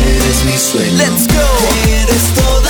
eres 0.06 0.44
mi 0.44 0.58
sueño. 0.58 0.98
Let's 0.98 1.26
go. 1.28 1.48
Eres 1.88 2.65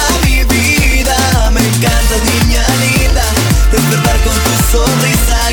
despertar 3.90 4.20
con 4.22 4.34
tu 4.34 4.76
sonrisa 4.76 5.45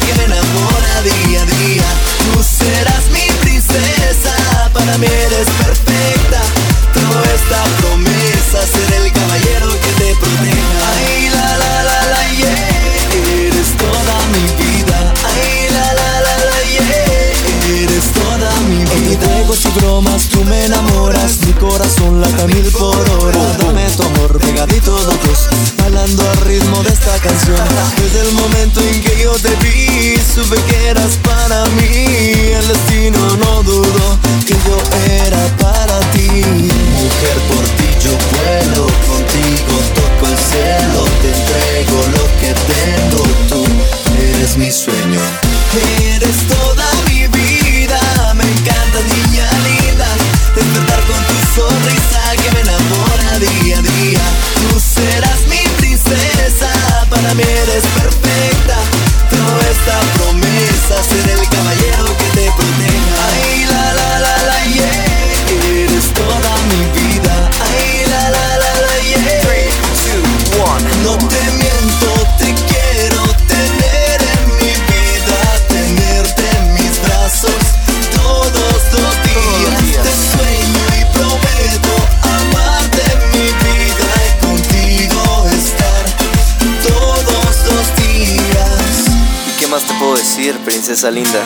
linda? 91.12 91.40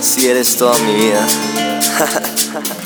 Si 0.00 0.26
eres 0.26 0.56
toda 0.56 0.76
mi 0.78 0.94
vida. 0.94 1.26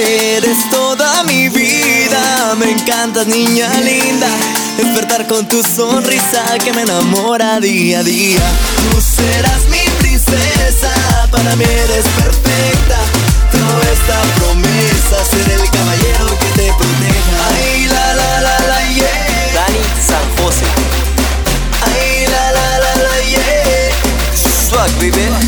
Eres 0.00 0.70
toda 0.70 1.24
mi 1.24 1.48
vida, 1.48 2.54
me 2.56 2.70
encantas 2.70 3.26
niña 3.26 3.68
linda. 3.80 4.28
Despertar 4.76 5.26
con 5.26 5.48
tu 5.48 5.60
sonrisa 5.62 6.56
que 6.62 6.72
me 6.72 6.82
enamora 6.82 7.58
día 7.58 7.98
a 7.98 8.02
día. 8.04 8.40
Tú 8.92 9.00
serás 9.00 9.64
mi 9.68 9.90
princesa, 9.98 10.92
para 11.32 11.56
mí 11.56 11.64
eres 11.64 12.04
perfecta. 12.16 12.98
Tengo 13.50 13.80
esta 13.92 14.37
baby. 24.98 25.47